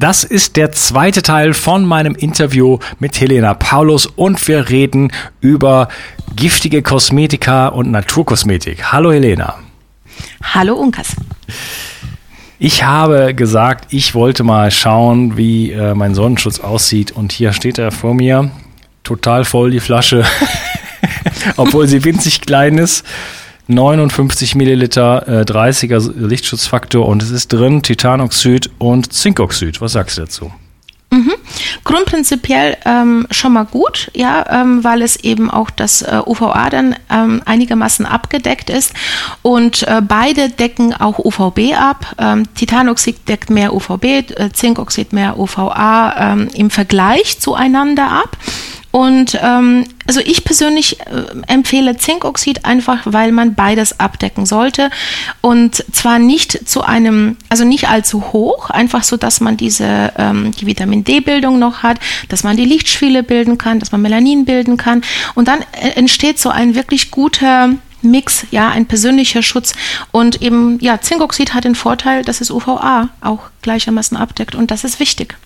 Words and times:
das 0.00 0.24
ist 0.24 0.56
der 0.56 0.72
zweite 0.72 1.20
Teil 1.20 1.52
von 1.52 1.84
meinem 1.84 2.14
Interview 2.14 2.78
mit 3.00 3.20
Helena 3.20 3.52
Paulus 3.52 4.06
und 4.06 4.48
wir 4.48 4.70
reden 4.70 5.12
über 5.42 5.88
giftige 6.34 6.80
Kosmetika 6.80 7.68
und 7.68 7.90
Naturkosmetik. 7.90 8.92
Hallo 8.92 9.12
Helena. 9.12 9.56
Hallo 10.42 10.74
Unkas. 10.74 11.16
Ich 12.58 12.82
habe 12.82 13.34
gesagt, 13.34 13.92
ich 13.92 14.14
wollte 14.14 14.42
mal 14.42 14.70
schauen, 14.70 15.36
wie 15.36 15.72
äh, 15.72 15.94
mein 15.94 16.14
Sonnenschutz 16.14 16.60
aussieht 16.60 17.12
und 17.12 17.32
hier 17.32 17.52
steht 17.52 17.76
er 17.76 17.90
vor 17.90 18.14
mir, 18.14 18.50
total 19.04 19.44
voll 19.44 19.70
die 19.70 19.80
Flasche, 19.80 20.24
obwohl 21.56 21.86
sie 21.86 22.04
winzig 22.04 22.40
klein 22.40 22.78
ist. 22.78 23.04
59 23.70 24.54
Milliliter, 24.54 25.26
äh, 25.28 25.44
30er 25.44 26.12
Lichtschutzfaktor 26.14 27.06
und 27.06 27.22
es 27.22 27.30
ist 27.30 27.52
drin 27.52 27.82
Titanoxid 27.82 28.70
und 28.78 29.12
Zinkoxid. 29.12 29.80
Was 29.80 29.92
sagst 29.92 30.18
du 30.18 30.22
dazu? 30.22 30.52
Mhm. 31.12 31.32
Grundprinzipiell 31.82 32.76
ähm, 32.84 33.26
schon 33.32 33.52
mal 33.52 33.64
gut, 33.64 34.12
ja, 34.14 34.44
ähm, 34.48 34.84
weil 34.84 35.02
es 35.02 35.16
eben 35.16 35.50
auch 35.50 35.68
das 35.70 36.02
äh, 36.02 36.20
UVA 36.24 36.70
dann 36.70 36.94
ähm, 37.10 37.42
einigermaßen 37.44 38.06
abgedeckt 38.06 38.70
ist 38.70 38.92
und 39.42 39.82
äh, 39.88 40.00
beide 40.06 40.50
decken 40.50 40.94
auch 40.94 41.18
UVB 41.18 41.74
ab. 41.76 42.14
Ähm, 42.16 42.44
Titanoxid 42.54 43.28
deckt 43.28 43.50
mehr 43.50 43.74
UVB, 43.74 44.04
äh, 44.04 44.52
Zinkoxid 44.52 45.12
mehr 45.12 45.36
UVA 45.36 46.32
ähm, 46.32 46.48
im 46.54 46.70
Vergleich 46.70 47.40
zueinander 47.40 48.08
ab. 48.08 48.36
Und 48.92 49.38
ähm, 49.40 49.84
also 50.06 50.20
ich 50.20 50.44
persönlich 50.44 51.00
äh, 51.00 51.24
empfehle 51.46 51.96
Zinkoxid 51.96 52.64
einfach, 52.64 53.02
weil 53.04 53.30
man 53.30 53.54
beides 53.54 54.00
abdecken 54.00 54.46
sollte 54.46 54.90
und 55.40 55.84
zwar 55.92 56.18
nicht 56.18 56.68
zu 56.68 56.82
einem, 56.82 57.36
also 57.48 57.64
nicht 57.64 57.88
allzu 57.88 58.32
hoch, 58.32 58.70
einfach 58.70 59.04
so, 59.04 59.16
dass 59.16 59.40
man 59.40 59.56
diese 59.56 60.12
ähm, 60.16 60.50
die 60.52 60.66
Vitamin 60.66 61.04
D-Bildung 61.04 61.60
noch 61.60 61.84
hat, 61.84 61.98
dass 62.28 62.42
man 62.42 62.56
die 62.56 62.64
Lichtschwiele 62.64 63.22
bilden 63.22 63.58
kann, 63.58 63.78
dass 63.78 63.92
man 63.92 64.02
Melanin 64.02 64.44
bilden 64.44 64.76
kann 64.76 65.02
und 65.36 65.46
dann 65.46 65.60
äh, 65.72 65.90
entsteht 65.90 66.40
so 66.40 66.50
ein 66.50 66.74
wirklich 66.74 67.12
guter 67.12 67.70
Mix, 68.02 68.46
ja, 68.50 68.70
ein 68.70 68.86
persönlicher 68.86 69.42
Schutz. 69.42 69.74
Und 70.10 70.40
eben, 70.40 70.78
ja, 70.80 71.00
Zinkoxid 71.02 71.52
hat 71.52 71.64
den 71.64 71.74
Vorteil, 71.74 72.24
dass 72.24 72.40
es 72.40 72.50
UVA 72.50 73.10
auch 73.20 73.50
gleichermaßen 73.62 74.16
abdeckt 74.16 74.54
und 74.54 74.70
das 74.70 74.84
ist 74.84 75.00
wichtig. 75.00 75.36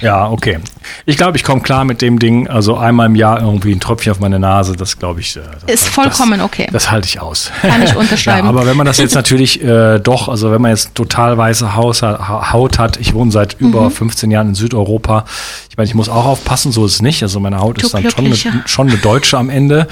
Ja, 0.00 0.30
okay. 0.30 0.60
Ich 1.06 1.16
glaube, 1.16 1.36
ich 1.36 1.42
komme 1.42 1.60
klar 1.60 1.84
mit 1.84 2.02
dem 2.02 2.18
Ding. 2.20 2.46
Also 2.46 2.76
einmal 2.76 3.06
im 3.06 3.16
Jahr 3.16 3.40
irgendwie 3.40 3.72
ein 3.72 3.80
Tröpfchen 3.80 4.12
auf 4.12 4.20
meine 4.20 4.38
Nase, 4.38 4.76
das 4.76 4.98
glaube 4.98 5.20
ich. 5.20 5.36
Äh, 5.36 5.40
das, 5.66 5.82
ist 5.82 5.88
vollkommen 5.88 6.38
das, 6.38 6.46
okay. 6.46 6.68
Das 6.72 6.90
halte 6.90 7.06
ich 7.06 7.20
aus. 7.20 7.50
Kann 7.62 7.82
ich 7.82 7.96
unterschreiben. 7.96 8.46
ja, 8.46 8.48
aber 8.48 8.66
wenn 8.66 8.76
man 8.76 8.86
das 8.86 8.98
jetzt 8.98 9.14
natürlich 9.16 9.62
äh, 9.62 9.98
doch, 9.98 10.28
also 10.28 10.52
wenn 10.52 10.62
man 10.62 10.70
jetzt 10.70 10.94
total 10.94 11.36
weiße 11.36 11.74
Haus, 11.74 12.02
Haut 12.02 12.78
hat, 12.78 12.98
ich 12.98 13.12
wohne 13.14 13.32
seit 13.32 13.56
über 13.58 13.84
mhm. 13.84 13.90
15 13.90 14.30
Jahren 14.30 14.48
in 14.48 14.54
Südeuropa. 14.54 15.24
Ich 15.70 15.76
meine, 15.76 15.88
ich 15.88 15.94
muss 15.94 16.08
auch 16.08 16.26
aufpassen, 16.26 16.70
so 16.70 16.86
ist 16.86 16.94
es 16.94 17.02
nicht. 17.02 17.22
Also 17.24 17.40
meine 17.40 17.58
Haut 17.58 17.82
du 17.82 17.86
ist 17.86 17.94
dann 17.94 18.08
schon 18.08 18.26
eine, 18.26 18.36
schon 18.66 18.88
eine 18.88 18.98
deutsche 18.98 19.36
am 19.36 19.50
Ende. 19.50 19.88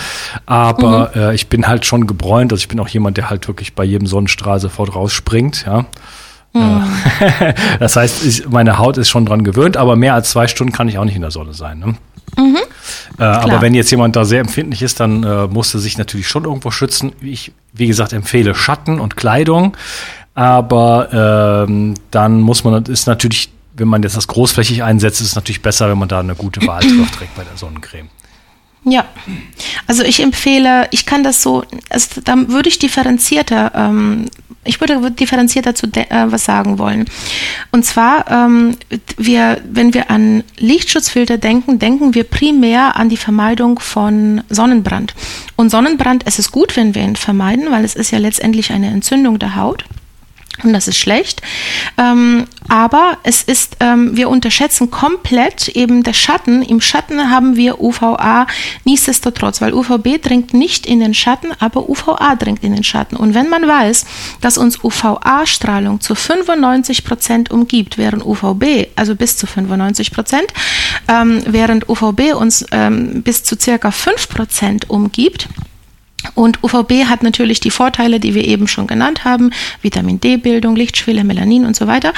Aber 0.46 1.10
mhm. 1.14 1.20
äh, 1.20 1.34
ich 1.34 1.48
bin 1.48 1.66
halt 1.66 1.84
schon 1.84 2.06
gebräunt. 2.06 2.52
Also 2.52 2.62
ich 2.62 2.68
bin 2.68 2.78
auch 2.78 2.88
jemand, 2.88 3.16
der 3.16 3.28
halt 3.28 3.48
wirklich 3.48 3.74
bei 3.74 3.82
jedem 3.82 4.06
Sonnenstrahl 4.06 4.60
sofort 4.60 4.94
rausspringt. 4.94 5.64
Ja. 5.66 5.86
Mhm. 6.56 6.82
Das 7.78 7.96
heißt, 7.96 8.24
ich, 8.24 8.48
meine 8.48 8.78
Haut 8.78 8.96
ist 8.98 9.08
schon 9.08 9.26
dran 9.26 9.44
gewöhnt, 9.44 9.76
aber 9.76 9.96
mehr 9.96 10.14
als 10.14 10.30
zwei 10.30 10.48
Stunden 10.48 10.72
kann 10.72 10.88
ich 10.88 10.98
auch 10.98 11.04
nicht 11.04 11.16
in 11.16 11.22
der 11.22 11.30
Sonne 11.30 11.54
sein. 11.54 11.78
Ne? 11.78 11.94
Mhm. 12.36 12.58
Äh, 13.18 13.24
aber 13.24 13.62
wenn 13.62 13.74
jetzt 13.74 13.90
jemand 13.90 14.16
da 14.16 14.24
sehr 14.24 14.40
empfindlich 14.40 14.82
ist, 14.82 15.00
dann 15.00 15.22
äh, 15.22 15.46
muss 15.46 15.72
er 15.74 15.80
sich 15.80 15.98
natürlich 15.98 16.28
schon 16.28 16.44
irgendwo 16.44 16.70
schützen. 16.70 17.12
Ich, 17.20 17.52
wie 17.72 17.86
gesagt, 17.86 18.12
empfehle 18.12 18.54
Schatten 18.54 19.00
und 19.00 19.16
Kleidung. 19.16 19.76
Aber 20.34 21.64
ähm, 21.66 21.94
dann 22.10 22.40
muss 22.40 22.62
man, 22.62 22.84
ist 22.84 23.06
natürlich, 23.06 23.50
wenn 23.74 23.88
man 23.88 24.02
jetzt 24.02 24.16
das 24.16 24.28
großflächig 24.28 24.82
einsetzt, 24.82 25.20
ist 25.22 25.28
es 25.28 25.34
natürlich 25.34 25.62
besser, 25.62 25.88
wenn 25.88 25.98
man 25.98 26.08
da 26.08 26.20
eine 26.20 26.34
gute 26.34 26.66
Wahl 26.66 26.80
trägt 27.16 27.34
bei 27.36 27.44
der 27.44 27.56
Sonnencreme. 27.56 28.08
Ja, 28.88 29.04
also 29.88 30.04
ich 30.04 30.22
empfehle, 30.22 30.86
ich 30.92 31.06
kann 31.06 31.24
das 31.24 31.42
so, 31.42 31.64
also 31.90 32.20
dann 32.22 32.52
würde 32.52 32.68
ich 32.68 32.78
differenzierter, 32.78 33.72
ähm, 33.74 34.26
ich 34.62 34.80
würde 34.80 35.10
differenzierter 35.10 35.74
zu 35.74 35.88
äh, 35.92 36.30
was 36.30 36.44
sagen 36.44 36.78
wollen. 36.78 37.06
Und 37.72 37.84
zwar, 37.84 38.30
ähm, 38.30 38.76
wir, 39.16 39.60
wenn 39.68 39.92
wir 39.92 40.08
an 40.08 40.44
Lichtschutzfilter 40.58 41.36
denken, 41.36 41.80
denken 41.80 42.14
wir 42.14 42.22
primär 42.22 42.94
an 42.94 43.08
die 43.08 43.16
Vermeidung 43.16 43.80
von 43.80 44.42
Sonnenbrand. 44.50 45.16
Und 45.56 45.70
Sonnenbrand, 45.70 46.22
es 46.24 46.38
ist 46.38 46.52
gut, 46.52 46.76
wenn 46.76 46.94
wir 46.94 47.02
ihn 47.02 47.16
vermeiden, 47.16 47.72
weil 47.72 47.84
es 47.84 47.96
ist 47.96 48.12
ja 48.12 48.18
letztendlich 48.18 48.70
eine 48.70 48.86
Entzündung 48.86 49.40
der 49.40 49.56
Haut. 49.56 49.84
Und 50.62 50.72
das 50.72 50.88
ist 50.88 50.96
schlecht. 50.96 51.42
Ähm, 51.98 52.46
aber 52.68 53.18
es 53.22 53.42
ist, 53.42 53.76
ähm, 53.80 54.16
wir 54.16 54.28
unterschätzen 54.28 54.90
komplett 54.90 55.68
eben 55.68 56.02
der 56.02 56.14
Schatten. 56.14 56.62
Im 56.62 56.80
Schatten 56.80 57.30
haben 57.30 57.56
wir 57.56 57.80
UVA 57.80 58.46
nichtsdestotrotz, 58.84 59.60
weil 59.60 59.74
UVB 59.74 60.20
dringt 60.20 60.54
nicht 60.54 60.86
in 60.86 61.00
den 61.00 61.14
Schatten, 61.14 61.48
aber 61.58 61.88
UVA 61.88 62.34
dringt 62.36 62.64
in 62.64 62.74
den 62.74 62.84
Schatten. 62.84 63.16
Und 63.16 63.34
wenn 63.34 63.48
man 63.48 63.68
weiß, 63.68 64.06
dass 64.40 64.58
uns 64.58 64.82
UVA-Strahlung 64.82 66.00
zu 66.00 66.14
95 66.14 67.04
Prozent 67.04 67.50
umgibt, 67.50 67.98
während 67.98 68.24
UVB, 68.24 68.88
also 68.96 69.14
bis 69.14 69.36
zu 69.36 69.46
95 69.46 70.12
Prozent, 70.12 70.46
ähm, 71.08 71.42
während 71.46 71.88
UVB 71.88 72.34
uns 72.34 72.64
ähm, 72.72 73.22
bis 73.22 73.44
zu 73.44 73.56
circa 73.58 73.90
5 73.90 74.28
Prozent 74.28 74.90
umgibt, 74.90 75.48
und 76.34 76.62
UVB 76.62 77.06
hat 77.06 77.22
natürlich 77.22 77.60
die 77.60 77.70
Vorteile, 77.70 78.20
die 78.20 78.34
wir 78.34 78.44
eben 78.44 78.68
schon 78.68 78.86
genannt 78.86 79.24
haben, 79.24 79.50
Vitamin 79.82 80.20
D-Bildung, 80.20 80.76
Lichtschwelle, 80.76 81.24
Melanin 81.24 81.64
und 81.64 81.76
so 81.76 81.86
weiter. 81.86 82.12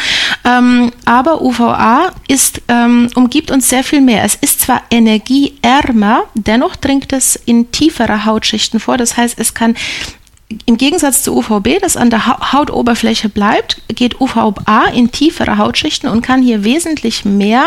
Ähm, 0.44 0.92
aber 1.04 1.42
UVA 1.42 2.12
ist, 2.28 2.62
ähm, 2.68 3.08
umgibt 3.14 3.50
uns 3.50 3.68
sehr 3.68 3.84
viel 3.84 4.00
mehr. 4.00 4.24
Es 4.24 4.34
ist 4.34 4.60
zwar 4.60 4.82
energieärmer, 4.90 6.24
dennoch 6.34 6.76
dringt 6.76 7.12
es 7.12 7.36
in 7.36 7.70
tiefere 7.72 8.24
Hautschichten 8.24 8.80
vor. 8.80 8.96
Das 8.96 9.16
heißt, 9.16 9.38
es 9.38 9.54
kann 9.54 9.74
im 10.64 10.78
Gegensatz 10.78 11.22
zu 11.22 11.36
UVB, 11.36 11.78
das 11.82 11.98
an 11.98 12.08
der 12.08 12.26
Hautoberfläche 12.52 13.28
bleibt, 13.28 13.82
geht 13.88 14.18
UVA 14.18 14.86
in 14.94 15.10
tiefere 15.10 15.58
Hautschichten 15.58 16.08
und 16.08 16.22
kann 16.22 16.40
hier 16.40 16.64
wesentlich 16.64 17.26
mehr 17.26 17.66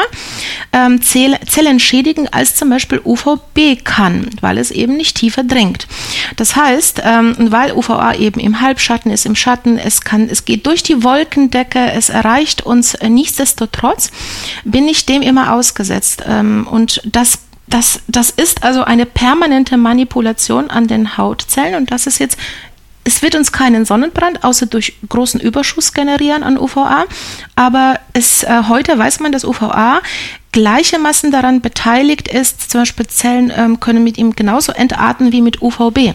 ähm, 0.73 0.99
Zellen 1.01 1.79
schädigen, 1.79 2.27
als 2.31 2.55
zum 2.55 2.71
Beispiel 2.71 2.99
UVB 3.03 3.83
kann, 3.83 4.31
weil 4.41 4.57
es 4.57 4.71
eben 4.71 4.97
nicht 4.97 5.15
tiefer 5.15 5.43
dringt. 5.43 5.87
Das 6.37 6.55
heißt, 6.55 7.03
ähm, 7.05 7.35
weil 7.37 7.73
UVA 7.73 8.15
eben 8.15 8.39
im 8.39 8.61
Halbschatten 8.61 9.11
ist, 9.11 9.27
im 9.27 9.35
Schatten, 9.35 9.77
es 9.77 10.01
kann, 10.01 10.27
es 10.27 10.45
geht 10.45 10.65
durch 10.65 10.81
die 10.81 11.03
Wolkendecke, 11.03 11.91
es 11.91 12.09
erreicht 12.09 12.63
uns 12.65 12.97
nichtsdestotrotz, 13.07 14.09
bin 14.63 14.87
ich 14.87 15.05
dem 15.05 15.21
immer 15.21 15.53
ausgesetzt. 15.53 16.23
Ähm, 16.27 16.65
und 16.65 17.01
das 17.05 17.39
das, 17.71 18.01
das 18.07 18.29
ist 18.31 18.63
also 18.63 18.83
eine 18.83 19.05
permanente 19.05 19.77
Manipulation 19.77 20.69
an 20.69 20.87
den 20.87 21.17
Hautzellen 21.17 21.75
und 21.75 21.91
das 21.91 22.05
ist 22.05 22.19
jetzt 22.19 22.37
es 23.03 23.21
wird 23.21 23.35
uns 23.35 23.51
keinen 23.51 23.85
Sonnenbrand 23.85 24.43
außer 24.43 24.65
durch 24.67 24.93
großen 25.07 25.39
Überschuss 25.39 25.93
generieren 25.93 26.43
an 26.43 26.57
UVA, 26.57 27.05
aber 27.55 27.99
es, 28.13 28.43
äh, 28.43 28.63
heute 28.67 28.97
weiß 28.97 29.19
man, 29.19 29.31
dass 29.31 29.45
UVA 29.45 30.01
gleichermaßen 30.51 31.31
daran 31.31 31.61
beteiligt 31.61 32.27
ist, 32.27 32.69
zum 32.69 32.81
Beispiel 32.81 33.07
Zellen 33.07 33.51
ähm, 33.55 33.79
können 33.79 34.03
mit 34.03 34.17
ihm 34.17 34.35
genauso 34.35 34.71
entarten 34.71 35.31
wie 35.31 35.41
mit 35.41 35.61
UVB. 35.61 36.13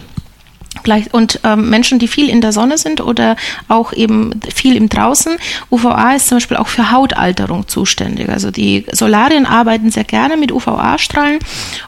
Gleich, 0.87 1.13
und 1.13 1.41
ähm, 1.43 1.69
Menschen, 1.69 1.99
die 1.99 2.07
viel 2.07 2.29
in 2.29 2.39
der 2.39 2.53
Sonne 2.53 2.77
sind 2.77 3.01
oder 3.01 3.35
auch 3.67 3.91
eben 3.91 4.39
viel 4.55 4.77
im 4.77 4.87
Draußen, 4.87 5.35
UVA 5.69 6.13
ist 6.13 6.29
zum 6.29 6.37
Beispiel 6.37 6.55
auch 6.55 6.69
für 6.69 6.91
Hautalterung 6.91 7.67
zuständig. 7.67 8.29
Also 8.29 8.51
die 8.51 8.85
Solarien 8.93 9.45
arbeiten 9.45 9.91
sehr 9.91 10.05
gerne 10.05 10.37
mit 10.37 10.53
UVA-Strahlen 10.53 11.39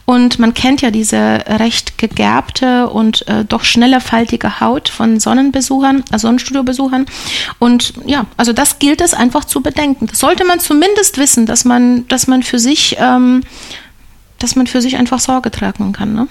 und 0.03 0.37
man 0.37 0.53
kennt 0.53 0.81
ja 0.81 0.91
diese 0.91 1.45
recht 1.47 1.97
gegerbte 1.97 2.89
und 2.89 3.25
äh, 3.29 3.45
doch 3.45 3.63
schneller 3.63 4.01
faltige 4.01 4.59
Haut 4.59 4.89
von 4.89 5.21
Sonnenbesuchern, 5.21 6.03
also 6.11 6.27
Sonnenstudiobesuchern. 6.27 7.05
Und 7.57 7.93
ja, 8.05 8.25
also 8.35 8.51
das 8.51 8.79
gilt 8.79 8.99
es 8.99 9.13
einfach 9.13 9.45
zu 9.45 9.61
bedenken. 9.61 10.07
Das 10.07 10.19
sollte 10.19 10.43
man 10.43 10.59
zumindest 10.59 11.17
wissen, 11.17 11.45
dass 11.45 11.63
man, 11.63 12.05
dass 12.09 12.27
man 12.27 12.43
für 12.43 12.59
sich, 12.59 12.97
ähm, 12.99 13.43
dass 14.39 14.57
man 14.57 14.67
für 14.67 14.81
sich 14.81 14.97
einfach 14.97 15.21
Sorge 15.21 15.51
tragen 15.51 15.93
kann. 15.93 16.13
Ne? 16.13 16.27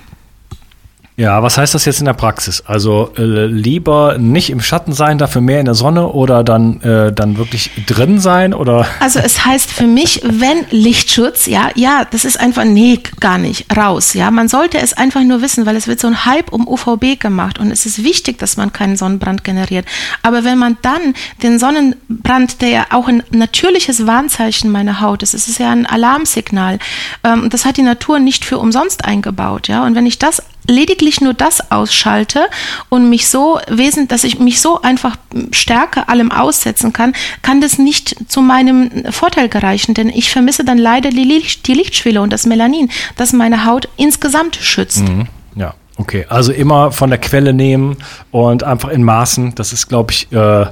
Ja, 1.19 1.43
was 1.43 1.59
heißt 1.59 1.75
das 1.75 1.85
jetzt 1.85 1.99
in 1.99 2.05
der 2.05 2.13
Praxis? 2.13 2.63
Also 2.65 3.11
äh, 3.19 3.23
lieber 3.47 4.19
nicht 4.19 4.51
im 4.51 4.61
Schatten 4.61 4.93
sein, 4.93 5.19
dafür 5.19 5.41
mehr 5.41 5.59
in 5.59 5.65
der 5.65 5.75
Sonne 5.75 6.07
oder 6.13 6.45
dann, 6.45 6.81
äh, 6.83 7.13
dann 7.13 7.37
wirklich 7.39 7.73
drin 7.87 8.21
sein 8.21 8.55
oder? 8.55 8.87
Also 9.01 9.19
es 9.19 9.45
heißt 9.45 9.69
für 9.69 9.89
mich, 9.89 10.23
wenn 10.23 10.65
Lichtschutz, 10.71 11.47
ja, 11.47 11.71
ja, 11.75 12.07
das 12.09 12.25
ist 12.25 12.39
einfach, 12.39 12.63
nee, 12.63 13.01
gar 13.19 13.37
nicht, 13.37 13.77
raus, 13.77 14.15
ja. 14.15 14.31
Man 14.31 14.47
sollte 14.47 14.79
es 14.79 14.93
einfach 14.93 15.25
nur 15.25 15.43
wissen, 15.43 15.67
weil 15.67 15.75
es 15.75 15.89
wird 15.89 15.99
so 15.99 16.07
ein 16.07 16.25
Hype 16.25 16.53
um 16.53 16.69
UVB 16.69 17.19
gemacht 17.19 17.59
und 17.59 17.73
es 17.73 17.85
ist 17.85 18.05
wichtig, 18.05 18.39
dass 18.39 18.57
man 18.57 18.73
keinen 18.73 18.97
Sonnenbrand 18.97 19.43
generiert. 19.43 19.87
Aber 20.23 20.45
wenn 20.45 20.57
man 20.57 20.77
dann 20.83 21.15
den 21.43 21.59
Sonnenbrand, 21.59 22.63
der 22.63 22.69
ja 22.69 22.87
auch 22.91 23.09
ein 23.09 23.25
natürliches 23.33 24.07
Warnzeichen 24.07 24.71
meiner 24.71 25.01
Haut 25.01 25.25
ist, 25.25 25.35
es 25.35 25.49
ist 25.49 25.59
ja 25.59 25.73
ein 25.73 25.85
Alarmsignal, 25.85 26.79
ähm, 27.25 27.51
das 27.51 27.65
hat 27.65 27.77
die 27.77 27.83
Natur 27.83 28.21
nicht 28.21 28.45
für 28.45 28.59
umsonst 28.59 29.05
eingebaut, 29.05 29.67
ja. 29.67 29.85
Und 29.85 29.97
wenn 29.97 30.07
ich 30.07 30.21
das 30.21 30.45
lediglich 30.69 31.21
nur 31.21 31.35
das 31.35 31.73
ausschalte 31.73 32.47
und 32.89 33.09
mich 33.09 33.29
so 33.29 33.59
wesentlich, 33.69 34.09
dass 34.09 34.23
ich 34.23 34.39
mich 34.39 34.61
so 34.61 34.81
einfach 34.83 35.17
stärker 35.51 36.09
allem 36.09 36.31
aussetzen 36.31 36.93
kann, 36.93 37.15
kann 37.43 37.61
das 37.61 37.79
nicht 37.79 38.17
zu 38.29 38.41
meinem 38.43 38.91
Vorteil 39.11 39.49
gereichen, 39.49 39.95
denn 39.95 40.09
ich 40.11 40.31
vermisse 40.31 40.65
dann 40.65 40.79
leider 40.79 41.11
die, 41.11 41.25
Licht, 41.25 41.67
die 41.67 41.75
Lichtschwelle 41.75 42.21
und 42.21 42.33
das 42.33 42.47
Melanin, 42.47 42.91
das 43.17 43.33
meine 43.33 43.65
Haut 43.65 43.89
insgesamt 43.97 44.57
schützt. 44.57 45.09
Mhm. 45.09 45.27
Ja. 45.57 45.75
Okay, 45.97 46.27
also 46.29 46.53
immer 46.53 46.93
von 46.93 47.11
der 47.11 47.19
Quelle 47.19 47.53
nehmen 47.53 47.97
und 48.31 48.63
einfach 48.63 48.91
in 48.91 49.03
Maßen. 49.03 49.57
Das 49.57 49.73
ist, 49.73 49.89
glaube 49.89 50.13
ich, 50.13 50.31
äh, 50.31 50.67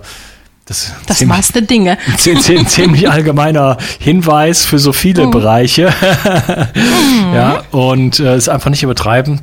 das, 0.67 0.93
das 1.07 1.19
ziemlich, 1.19 1.37
Maß 1.37 1.49
der 1.53 1.63
Dinge. 1.63 1.99
Ziemlich 2.17 3.11
allgemeiner 3.11 3.77
Hinweis 3.99 4.65
für 4.65 4.79
so 4.79 4.93
viele 4.93 5.27
mhm. 5.27 5.31
Bereiche. 5.33 5.93
mhm. 6.75 7.35
Ja, 7.35 7.63
und 7.73 8.21
äh, 8.21 8.35
es 8.35 8.49
einfach 8.49 8.71
nicht 8.71 8.85
übertreiben. 8.85 9.41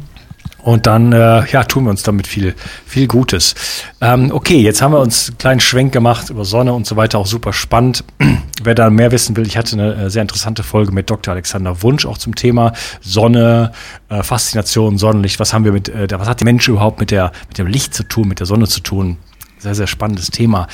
Und 0.63 0.87
dann 0.87 1.11
äh, 1.11 1.45
ja, 1.51 1.65
tun 1.65 1.83
wir 1.83 1.89
uns 1.89 2.03
damit 2.03 2.25
viel, 2.25 2.55
viel 2.85 3.07
Gutes. 3.07 3.53
Ähm, 3.99 4.31
okay, 4.33 4.61
jetzt 4.61 4.81
haben 4.81 4.93
wir 4.93 4.99
uns 4.99 5.27
einen 5.27 5.37
kleinen 5.37 5.59
Schwenk 5.59 5.91
gemacht 5.91 6.29
über 6.29 6.45
Sonne 6.45 6.73
und 6.73 6.87
so 6.87 6.95
weiter, 6.95 7.19
auch 7.19 7.27
super 7.27 7.51
spannend. 7.51 8.05
Wer 8.63 8.73
da 8.73 8.89
mehr 8.89 9.11
wissen 9.11 9.35
will, 9.35 9.45
ich 9.45 9.57
hatte 9.57 9.73
eine 9.73 9.93
äh, 9.93 10.09
sehr 10.09 10.21
interessante 10.21 10.63
Folge 10.63 10.93
mit 10.93 11.09
Dr. 11.09 11.33
Alexander 11.33 11.81
Wunsch 11.83 12.05
auch 12.05 12.17
zum 12.17 12.35
Thema 12.35 12.71
Sonne, 13.01 13.73
äh, 14.07 14.23
Faszination, 14.23 14.97
Sonnenlicht. 14.97 15.37
Was 15.41 15.53
haben 15.53 15.65
wir 15.65 15.73
mit, 15.73 15.89
äh, 15.89 16.07
was 16.11 16.29
hat 16.29 16.39
die 16.39 16.45
Mensch 16.45 16.65
überhaupt 16.69 17.01
mit 17.01 17.11
der, 17.11 17.33
mit 17.49 17.57
dem 17.57 17.67
Licht 17.67 17.93
zu 17.93 18.03
tun, 18.03 18.29
mit 18.29 18.39
der 18.39 18.47
Sonne 18.47 18.67
zu 18.67 18.79
tun? 18.79 19.17
Sehr, 19.59 19.75
sehr 19.75 19.87
spannendes 19.87 20.29
Thema. 20.29 20.67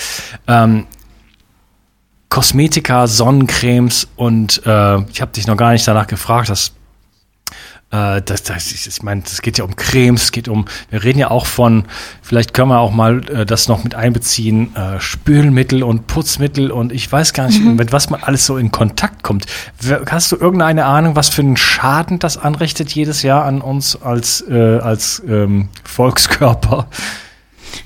Ähm, 0.48 0.86
Kosmetika, 2.30 3.08
Sonnencremes 3.08 4.08
und 4.16 4.62
äh, 4.68 5.02
ich 5.10 5.20
habe 5.20 5.32
dich 5.32 5.48
noch 5.48 5.58
gar 5.58 5.72
nicht 5.72 5.88
danach 5.88 6.06
gefragt, 6.06 6.50
das 6.50 6.74
äh, 7.92 8.22
das, 8.22 8.44
das, 8.44 8.72
ich 8.72 9.04
meine, 9.04 9.24
es 9.26 9.42
geht 9.42 9.58
ja 9.58 9.64
um 9.64 9.76
Cremes, 9.76 10.24
es 10.24 10.32
geht 10.32 10.48
um, 10.48 10.66
wir 10.90 11.04
reden 11.04 11.20
ja 11.20 11.32
auch 11.32 11.46
von, 11.46 11.86
vielleicht 12.22 12.54
können 12.54 12.70
wir 12.70 12.80
auch 12.80 12.92
mal 12.92 13.28
äh, 13.30 13.46
das 13.46 13.68
noch 13.68 13.84
mit 13.84 13.96
einbeziehen, 13.96 14.76
äh, 14.76 15.00
Spülmittel 15.00 15.84
und 15.84 16.08
Putzmittel 16.08 16.72
und 16.72 16.92
ich 16.92 17.12
weiß 17.12 17.34
gar 17.34 17.48
nicht, 17.48 17.62
mhm. 17.62 17.76
mit 17.76 17.92
was 17.92 18.10
man 18.10 18.22
alles 18.24 18.46
so 18.46 18.58
in 18.58 18.72
Kontakt 18.72 19.24
kommt. 19.24 19.46
Hast 20.08 20.32
du 20.32 20.36
irgendeine 20.36 20.86
Ahnung, 20.86 21.16
was 21.16 21.30
für 21.30 21.42
einen 21.42 21.58
Schaden 21.58 22.20
das 22.20 22.38
anrichtet 22.38 22.92
jedes 22.92 23.24
Jahr 23.24 23.46
an 23.46 23.62
uns 23.62 24.00
als, 24.00 24.44
äh, 24.48 24.78
als 24.80 25.24
ähm, 25.28 25.70
Volkskörper? 25.84 26.88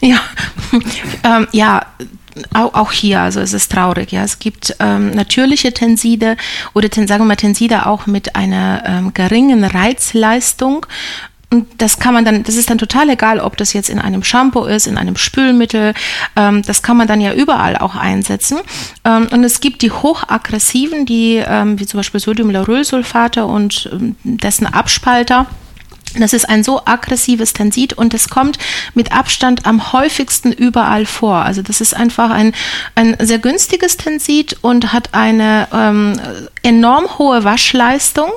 Ja, 0.01 0.19
ähm, 1.24 1.47
ja, 1.51 1.85
auch, 2.53 2.91
hier, 2.91 3.21
also 3.21 3.39
es 3.39 3.53
ist 3.53 3.71
traurig, 3.71 4.12
ja. 4.12 4.24
Es 4.24 4.39
gibt 4.39 4.75
ähm, 4.80 5.12
natürliche 5.12 5.74
Tenside 5.74 6.38
oder 6.74 6.89
sagen 6.91 7.07
wir 7.07 7.25
mal 7.25 7.35
Tenside 7.35 7.85
auch 7.85 8.07
mit 8.07 8.35
einer 8.35 8.83
ähm, 8.85 9.13
geringen 9.13 9.63
Reizleistung. 9.63 10.85
Und 11.51 11.68
das 11.77 12.00
kann 12.00 12.15
man 12.15 12.25
dann, 12.25 12.41
das 12.41 12.56
ist 12.56 12.71
dann 12.71 12.80
total 12.80 13.12
egal, 13.12 13.39
ob 13.39 13.57
das 13.57 13.74
jetzt 13.74 13.91
in 13.91 14.00
einem 14.00 14.24
Shampoo 14.24 14.65
ist, 14.65 14.88
in 14.88 14.97
einem 14.97 15.15
Spülmittel, 15.15 15.94
ähm, 16.35 16.63
das 16.63 16.81
kann 16.81 16.97
man 16.97 17.07
dann 17.07 17.21
ja 17.21 17.33
überall 17.33 17.77
auch 17.77 17.95
einsetzen. 17.95 18.57
Ähm, 19.06 19.27
und 19.31 19.44
es 19.44 19.59
gibt 19.59 19.83
die 19.83 19.91
hochaggressiven, 19.91 21.06
die, 21.06 21.44
ähm, 21.45 21.80
wie 21.80 21.85
zum 21.85 22.00
Beispiel 22.00 22.19
Sodiumlaurylsulfate 22.19 23.45
und 23.45 23.88
ähm, 23.94 24.15
dessen 24.24 24.65
Abspalter 24.65 25.45
das 26.21 26.33
ist 26.33 26.48
ein 26.48 26.63
so 26.63 26.81
aggressives 26.86 27.54
Tensit 27.54 27.94
und 27.94 28.13
es 28.13 28.30
kommt 28.30 28.57
mit 28.94 29.12
Abstand 29.12 29.65
am 29.65 29.94
häufigsten 29.94 30.51
überall 30.51 31.06
vor. 31.06 31.38
Also 31.38 31.62
das 31.62 31.81
ist 31.81 31.95
einfach 31.95 32.30
ein, 32.30 32.54
ein 32.95 33.15
sehr 33.19 33.39
günstiges 33.39 33.98
Tensit 33.98 34.57
und 34.62 34.94
hat 34.94 35.10
eine 35.13 35.68
ähm, 35.74 36.19
enorm 36.62 37.18
hohe 37.18 37.44
Waschleistung. 37.44 38.31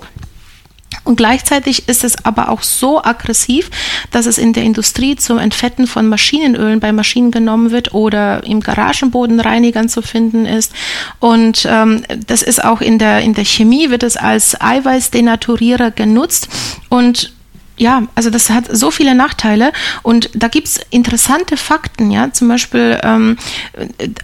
Und 1.04 1.16
gleichzeitig 1.16 1.88
ist 1.88 2.02
es 2.02 2.24
aber 2.24 2.48
auch 2.48 2.62
so 2.62 3.02
aggressiv, 3.02 3.70
dass 4.10 4.26
es 4.26 4.38
in 4.38 4.52
der 4.52 4.64
Industrie 4.64 5.14
zum 5.14 5.38
Entfetten 5.38 5.86
von 5.86 6.08
Maschinenölen 6.08 6.80
bei 6.80 6.92
Maschinen 6.92 7.30
genommen 7.30 7.70
wird 7.70 7.94
oder 7.94 8.42
im 8.44 8.60
Garagenbodenreinigern 8.60 9.88
zu 9.88 10.02
finden 10.02 10.46
ist. 10.46 10.72
Und 11.20 11.66
ähm, 11.70 12.02
das 12.26 12.42
ist 12.42 12.64
auch 12.64 12.80
in 12.80 12.98
der, 12.98 13.20
in 13.20 13.34
der 13.34 13.44
Chemie 13.44 13.90
wird 13.90 14.02
es 14.02 14.16
als 14.16 14.60
Eiweißdenaturierer 14.60 15.92
genutzt. 15.92 16.48
Und 16.88 17.35
ja, 17.76 18.04
also 18.14 18.30
das 18.30 18.50
hat 18.50 18.64
so 18.70 18.90
viele 18.90 19.14
Nachteile 19.14 19.72
und 20.02 20.30
da 20.34 20.48
gibt's 20.48 20.80
interessante 20.90 21.56
Fakten, 21.56 22.10
ja, 22.10 22.32
zum 22.32 22.48
Beispiel 22.48 22.98
ähm, 23.02 23.36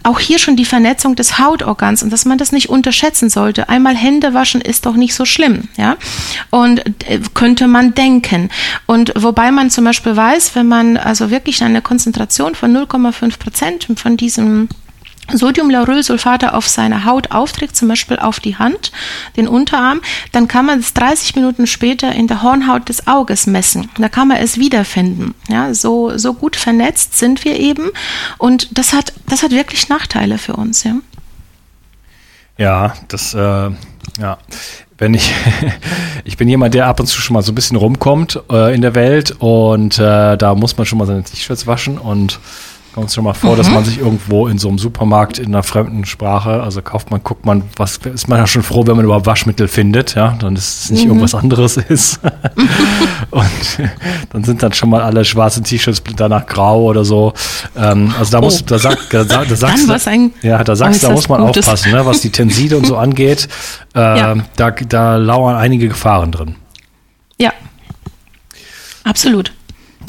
auch 0.02 0.18
hier 0.18 0.38
schon 0.38 0.56
die 0.56 0.64
Vernetzung 0.64 1.16
des 1.16 1.38
Hautorgans 1.38 2.02
und 2.02 2.10
dass 2.10 2.24
man 2.24 2.38
das 2.38 2.52
nicht 2.52 2.68
unterschätzen 2.68 3.28
sollte. 3.28 3.68
Einmal 3.68 3.94
Hände 3.94 4.34
waschen 4.34 4.60
ist 4.60 4.86
doch 4.86 4.94
nicht 4.94 5.14
so 5.14 5.24
schlimm, 5.24 5.68
ja, 5.76 5.96
und 6.50 6.80
äh, 7.08 7.20
könnte 7.34 7.66
man 7.66 7.94
denken. 7.94 8.50
Und 8.86 9.12
wobei 9.16 9.50
man 9.50 9.70
zum 9.70 9.84
Beispiel 9.84 10.16
weiß, 10.16 10.54
wenn 10.54 10.68
man 10.68 10.96
also 10.96 11.30
wirklich 11.30 11.62
eine 11.62 11.82
Konzentration 11.82 12.54
von 12.54 12.74
0,5 12.74 13.38
Prozent 13.38 13.86
von 13.96 14.16
diesem 14.16 14.68
Sodiumlaurylsulfate 15.30 16.52
auf 16.54 16.68
seine 16.68 17.04
Haut 17.04 17.30
aufträgt, 17.30 17.76
zum 17.76 17.88
Beispiel 17.88 18.18
auf 18.18 18.40
die 18.40 18.56
Hand, 18.56 18.92
den 19.36 19.48
Unterarm, 19.48 20.00
dann 20.32 20.48
kann 20.48 20.66
man 20.66 20.80
es 20.80 20.94
30 20.94 21.36
Minuten 21.36 21.66
später 21.66 22.12
in 22.12 22.26
der 22.26 22.42
Hornhaut 22.42 22.88
des 22.88 23.06
Auges 23.06 23.46
messen. 23.46 23.88
Da 23.98 24.08
kann 24.08 24.28
man 24.28 24.38
es 24.38 24.58
wiederfinden. 24.58 25.34
Ja, 25.48 25.72
so, 25.74 26.16
so 26.18 26.34
gut 26.34 26.56
vernetzt 26.56 27.18
sind 27.18 27.44
wir 27.44 27.58
eben 27.58 27.90
und 28.38 28.76
das 28.76 28.92
hat, 28.92 29.12
das 29.28 29.42
hat 29.42 29.52
wirklich 29.52 29.88
Nachteile 29.88 30.38
für 30.38 30.54
uns. 30.54 30.84
Ja, 30.84 30.96
ja 32.58 32.94
das, 33.08 33.32
äh, 33.34 33.70
ja. 34.20 34.38
Wenn 34.98 35.14
ich, 35.14 35.32
ich 36.24 36.36
bin 36.36 36.48
jemand, 36.48 36.74
der 36.74 36.86
ab 36.86 37.00
und 37.00 37.06
zu 37.06 37.20
schon 37.20 37.34
mal 37.34 37.42
so 37.42 37.52
ein 37.52 37.54
bisschen 37.54 37.76
rumkommt 37.76 38.40
äh, 38.50 38.74
in 38.74 38.82
der 38.82 38.94
Welt 38.94 39.34
und 39.38 39.98
äh, 39.98 40.36
da 40.36 40.54
muss 40.54 40.76
man 40.76 40.86
schon 40.86 40.98
mal 40.98 41.06
seine 41.06 41.24
T-Shirts 41.24 41.66
waschen 41.66 41.98
und 41.98 42.38
Kommt 42.94 43.08
es 43.08 43.14
schon 43.14 43.24
mal 43.24 43.32
vor, 43.32 43.52
mhm. 43.52 43.56
dass 43.56 43.70
man 43.70 43.84
sich 43.84 43.98
irgendwo 43.98 44.48
in 44.48 44.58
so 44.58 44.68
einem 44.68 44.78
Supermarkt 44.78 45.38
in 45.38 45.46
einer 45.46 45.62
fremden 45.62 46.04
Sprache, 46.04 46.62
also 46.62 46.82
kauft 46.82 47.10
man, 47.10 47.22
guckt 47.22 47.46
man, 47.46 47.62
was 47.76 47.96
ist 47.96 48.28
man 48.28 48.38
ja 48.38 48.46
schon 48.46 48.62
froh, 48.62 48.86
wenn 48.86 48.96
man 48.96 49.06
überhaupt 49.06 49.24
Waschmittel 49.24 49.66
findet, 49.66 50.14
ja, 50.14 50.36
dann 50.38 50.56
ist 50.56 50.84
es 50.84 50.90
nicht 50.90 51.04
mhm. 51.04 51.12
irgendwas 51.12 51.34
anderes 51.34 51.78
ist. 51.78 52.20
und 53.30 53.44
dann 54.30 54.44
sind 54.44 54.62
dann 54.62 54.74
schon 54.74 54.90
mal 54.90 55.00
alle 55.00 55.24
schwarzen 55.24 55.64
T-Shirts 55.64 56.02
danach 56.16 56.44
grau 56.44 56.82
oder 56.82 57.06
so. 57.06 57.32
Ähm, 57.76 58.12
also 58.18 58.30
da 58.30 58.42
muss, 58.42 58.60
oh. 58.60 58.64
da, 58.66 58.78
sagt, 58.78 59.14
da, 59.14 59.24
da, 59.24 59.46
da 59.46 59.56
sagst 59.56 59.88
du, 59.88 60.30
ja, 60.42 60.62
da 60.62 60.76
sagst, 60.76 61.02
da 61.02 61.10
muss 61.10 61.30
man 61.30 61.46
Gutes. 61.46 61.66
aufpassen, 61.66 61.92
ne, 61.92 62.04
was 62.04 62.20
die 62.20 62.30
Tenside 62.30 62.76
und 62.76 62.86
so 62.86 62.96
angeht. 62.96 63.48
Äh, 63.94 64.18
ja. 64.18 64.36
da, 64.56 64.70
da 64.70 65.16
lauern 65.16 65.54
einige 65.54 65.88
Gefahren 65.88 66.32
drin. 66.32 66.54
Ja. 67.36 67.52
Absolut. 69.04 69.52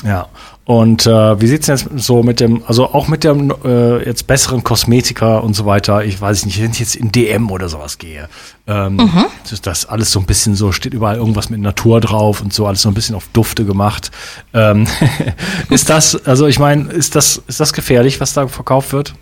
Ja. 0.05 0.27
Und 0.65 1.05
äh, 1.05 1.41
wie 1.41 1.47
sieht's 1.47 1.65
denn 1.65 1.75
jetzt 1.75 1.89
so 2.05 2.23
mit 2.23 2.39
dem, 2.39 2.63
also 2.65 2.85
auch 2.93 3.09
mit 3.09 3.25
dem 3.25 3.53
äh, 3.65 4.05
jetzt 4.05 4.27
besseren 4.27 4.63
Kosmetika 4.63 5.39
und 5.39 5.55
so 5.55 5.65
weiter, 5.65 6.05
ich 6.05 6.19
weiß 6.19 6.45
nicht, 6.45 6.61
wenn 6.61 6.71
ich 6.71 6.79
jetzt 6.79 6.95
in 6.95 7.11
DM 7.11 7.51
oder 7.51 7.67
sowas 7.67 7.97
gehe, 7.97 8.29
ähm, 8.65 8.95
mhm. 8.95 9.25
ist 9.51 9.67
das 9.67 9.85
alles 9.85 10.11
so 10.11 10.21
ein 10.21 10.25
bisschen 10.25 10.55
so, 10.55 10.71
steht 10.71 10.93
überall 10.93 11.17
irgendwas 11.17 11.49
mit 11.49 11.59
Natur 11.59 11.99
drauf 11.99 12.39
und 12.39 12.53
so, 12.53 12.65
alles 12.65 12.81
so 12.81 12.89
ein 12.89 12.93
bisschen 12.93 13.15
auf 13.15 13.27
Dufte 13.33 13.65
gemacht. 13.65 14.11
Ähm, 14.53 14.87
ist 15.69 15.89
das, 15.89 16.15
also 16.25 16.47
ich 16.47 16.59
meine, 16.59 16.89
ist 16.93 17.15
das, 17.15 17.41
ist 17.47 17.59
das 17.59 17.73
gefährlich, 17.73 18.21
was 18.21 18.31
da 18.31 18.47
verkauft 18.47 18.93
wird? 18.93 19.15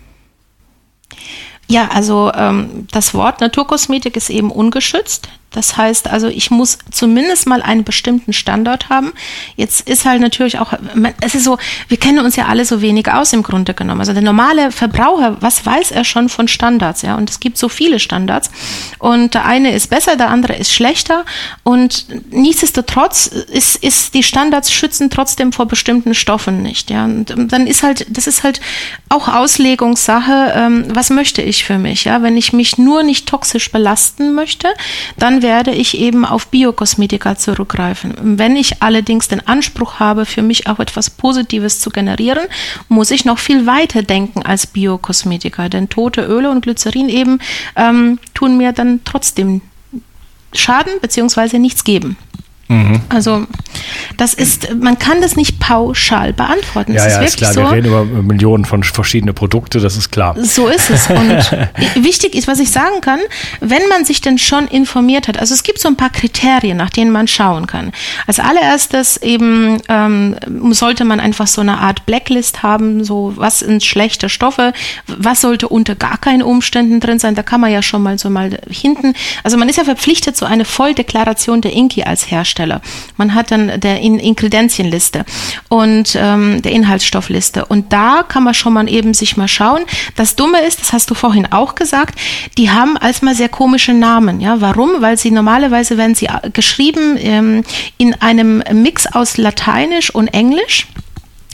Ja, 1.66 1.88
also 1.88 2.30
ähm, 2.36 2.86
das 2.92 3.14
Wort 3.14 3.40
Naturkosmetik 3.40 4.16
ist 4.16 4.30
eben 4.30 4.52
ungeschützt. 4.52 5.28
Das 5.52 5.76
heißt 5.76 6.08
also, 6.08 6.28
ich 6.28 6.50
muss 6.50 6.78
zumindest 6.90 7.46
mal 7.46 7.62
einen 7.62 7.84
bestimmten 7.84 8.32
Standard 8.32 8.88
haben. 8.88 9.12
Jetzt 9.56 9.88
ist 9.88 10.04
halt 10.04 10.20
natürlich 10.20 10.58
auch, 10.58 10.72
es 11.20 11.34
ist 11.34 11.44
so, 11.44 11.58
wir 11.88 11.96
kennen 11.96 12.18
uns 12.18 12.36
ja 12.36 12.46
alle 12.46 12.64
so 12.64 12.80
wenig 12.80 13.10
aus 13.10 13.32
im 13.32 13.42
Grunde 13.42 13.74
genommen. 13.74 14.00
Also 14.00 14.12
der 14.12 14.22
normale 14.22 14.72
Verbraucher, 14.72 15.36
was 15.40 15.64
weiß 15.64 15.90
er 15.90 16.04
schon 16.04 16.28
von 16.28 16.48
Standards, 16.48 17.02
ja? 17.02 17.16
Und 17.16 17.30
es 17.30 17.40
gibt 17.40 17.58
so 17.58 17.68
viele 17.68 17.98
Standards. 17.98 18.50
Und 18.98 19.34
der 19.34 19.44
eine 19.44 19.72
ist 19.72 19.90
besser, 19.90 20.16
der 20.16 20.30
andere 20.30 20.54
ist 20.54 20.72
schlechter. 20.72 21.24
Und 21.62 22.06
nichtsdestotrotz 22.32 23.26
ist, 23.26 23.76
ist 23.76 24.14
die 24.14 24.22
Standards 24.22 24.72
schützen 24.72 25.10
trotzdem 25.10 25.52
vor 25.52 25.66
bestimmten 25.66 26.14
Stoffen 26.14 26.62
nicht, 26.62 26.90
ja? 26.90 27.04
Und 27.04 27.34
dann 27.36 27.66
ist 27.66 27.82
halt, 27.82 28.06
das 28.08 28.26
ist 28.26 28.42
halt 28.42 28.60
auch 29.08 29.28
Auslegungssache, 29.28 30.52
ähm, 30.56 30.84
was 30.88 31.10
möchte 31.10 31.42
ich 31.42 31.64
für 31.64 31.78
mich, 31.78 32.04
ja? 32.04 32.22
Wenn 32.22 32.36
ich 32.36 32.52
mich 32.52 32.78
nur 32.78 33.02
nicht 33.02 33.26
toxisch 33.26 33.70
belasten 33.70 34.34
möchte, 34.34 34.68
dann 35.18 35.41
werde 35.42 35.72
ich 35.72 35.98
eben 35.98 36.24
auf 36.24 36.46
Biokosmetika 36.48 37.36
zurückgreifen. 37.36 38.14
Wenn 38.22 38.56
ich 38.56 38.82
allerdings 38.82 39.28
den 39.28 39.46
Anspruch 39.46 40.00
habe, 40.00 40.26
für 40.26 40.42
mich 40.42 40.66
auch 40.66 40.78
etwas 40.78 41.10
Positives 41.10 41.80
zu 41.80 41.90
generieren, 41.90 42.46
muss 42.88 43.10
ich 43.10 43.24
noch 43.24 43.38
viel 43.38 43.66
weiter 43.66 44.02
denken 44.02 44.42
als 44.42 44.66
Biokosmetika. 44.66 45.68
Denn 45.68 45.88
tote 45.88 46.22
Öle 46.22 46.50
und 46.50 46.62
Glycerin 46.62 47.08
eben 47.08 47.38
ähm, 47.76 48.18
tun 48.34 48.56
mir 48.56 48.72
dann 48.72 49.00
trotzdem 49.04 49.60
Schaden 50.54 50.94
bzw. 51.00 51.58
nichts 51.58 51.84
geben. 51.84 52.16
Mhm. 52.72 53.00
Also 53.08 53.46
das 54.16 54.34
ist, 54.34 54.74
man 54.74 54.98
kann 54.98 55.20
das 55.20 55.36
nicht 55.36 55.58
pauschal 55.58 56.32
beantworten. 56.32 56.94
Ja, 56.94 57.04
das 57.04 57.14
ja, 57.14 57.20
ist, 57.20 57.28
ist 57.30 57.36
klar. 57.38 57.52
So, 57.52 57.60
wir 57.62 57.72
reden 57.72 57.86
über 57.88 58.04
Millionen 58.04 58.64
von 58.64 58.82
verschiedenen 58.82 59.34
Produkten, 59.34 59.82
das 59.82 59.96
ist 59.96 60.10
klar. 60.10 60.36
So 60.42 60.68
ist 60.68 60.90
es. 60.90 61.06
Und 61.10 61.50
wichtig 61.96 62.34
ist, 62.34 62.48
was 62.48 62.58
ich 62.58 62.70
sagen 62.70 63.00
kann, 63.00 63.20
wenn 63.60 63.86
man 63.88 64.04
sich 64.04 64.20
denn 64.20 64.38
schon 64.38 64.66
informiert 64.68 65.28
hat, 65.28 65.38
also 65.38 65.54
es 65.54 65.62
gibt 65.62 65.78
so 65.78 65.88
ein 65.88 65.96
paar 65.96 66.10
Kriterien, 66.10 66.76
nach 66.76 66.90
denen 66.90 67.10
man 67.10 67.28
schauen 67.28 67.66
kann. 67.66 67.92
Als 68.26 68.38
allererstes 68.38 69.16
eben 69.18 69.78
ähm, 69.88 70.36
sollte 70.70 71.04
man 71.04 71.20
einfach 71.20 71.46
so 71.46 71.60
eine 71.60 71.78
Art 71.78 72.06
Blacklist 72.06 72.62
haben, 72.62 73.04
so 73.04 73.32
was 73.36 73.60
sind 73.60 73.84
schlechte 73.84 74.28
Stoffe, 74.28 74.72
was 75.06 75.40
sollte 75.40 75.68
unter 75.68 75.94
gar 75.94 76.18
keinen 76.18 76.42
Umständen 76.42 77.00
drin 77.00 77.18
sein. 77.18 77.34
Da 77.34 77.42
kann 77.42 77.60
man 77.60 77.70
ja 77.70 77.82
schon 77.82 78.02
mal 78.02 78.18
so 78.18 78.30
mal 78.30 78.58
hinten, 78.68 79.14
also 79.42 79.56
man 79.56 79.68
ist 79.68 79.76
ja 79.76 79.84
verpflichtet, 79.84 80.36
so 80.36 80.46
eine 80.46 80.64
Volldeklaration 80.64 81.60
der 81.60 81.72
Inki 81.72 82.04
als 82.04 82.30
Hersteller 82.30 82.61
Hersteller. 82.62 82.80
Man 83.16 83.34
hat 83.34 83.50
dann 83.50 83.80
der 83.80 84.00
In 84.00 84.18
Ingredienzienliste 84.18 85.24
und 85.68 86.16
ähm, 86.16 86.62
der 86.62 86.72
Inhaltsstoffliste. 86.72 87.64
Und 87.66 87.92
da 87.92 88.24
kann 88.26 88.44
man 88.44 88.54
schon 88.54 88.72
mal 88.72 88.88
eben 88.88 89.14
sich 89.14 89.36
mal 89.36 89.48
schauen. 89.48 89.82
Das 90.16 90.36
Dumme 90.36 90.60
ist, 90.60 90.80
das 90.80 90.92
hast 90.92 91.10
du 91.10 91.14
vorhin 91.14 91.46
auch 91.52 91.74
gesagt, 91.74 92.18
die 92.58 92.70
haben 92.70 92.96
als 92.96 93.22
mal 93.22 93.34
sehr 93.34 93.48
komische 93.48 93.92
Namen. 93.92 94.40
Ja, 94.40 94.60
warum? 94.60 94.90
Weil 95.00 95.16
sie 95.16 95.30
normalerweise 95.30 95.96
werden 95.96 96.14
sie 96.14 96.26
äh, 96.26 96.50
geschrieben 96.52 97.16
ähm, 97.18 97.64
in 97.98 98.14
einem 98.20 98.62
Mix 98.72 99.06
aus 99.06 99.36
Lateinisch 99.36 100.14
und 100.14 100.28
Englisch. 100.28 100.86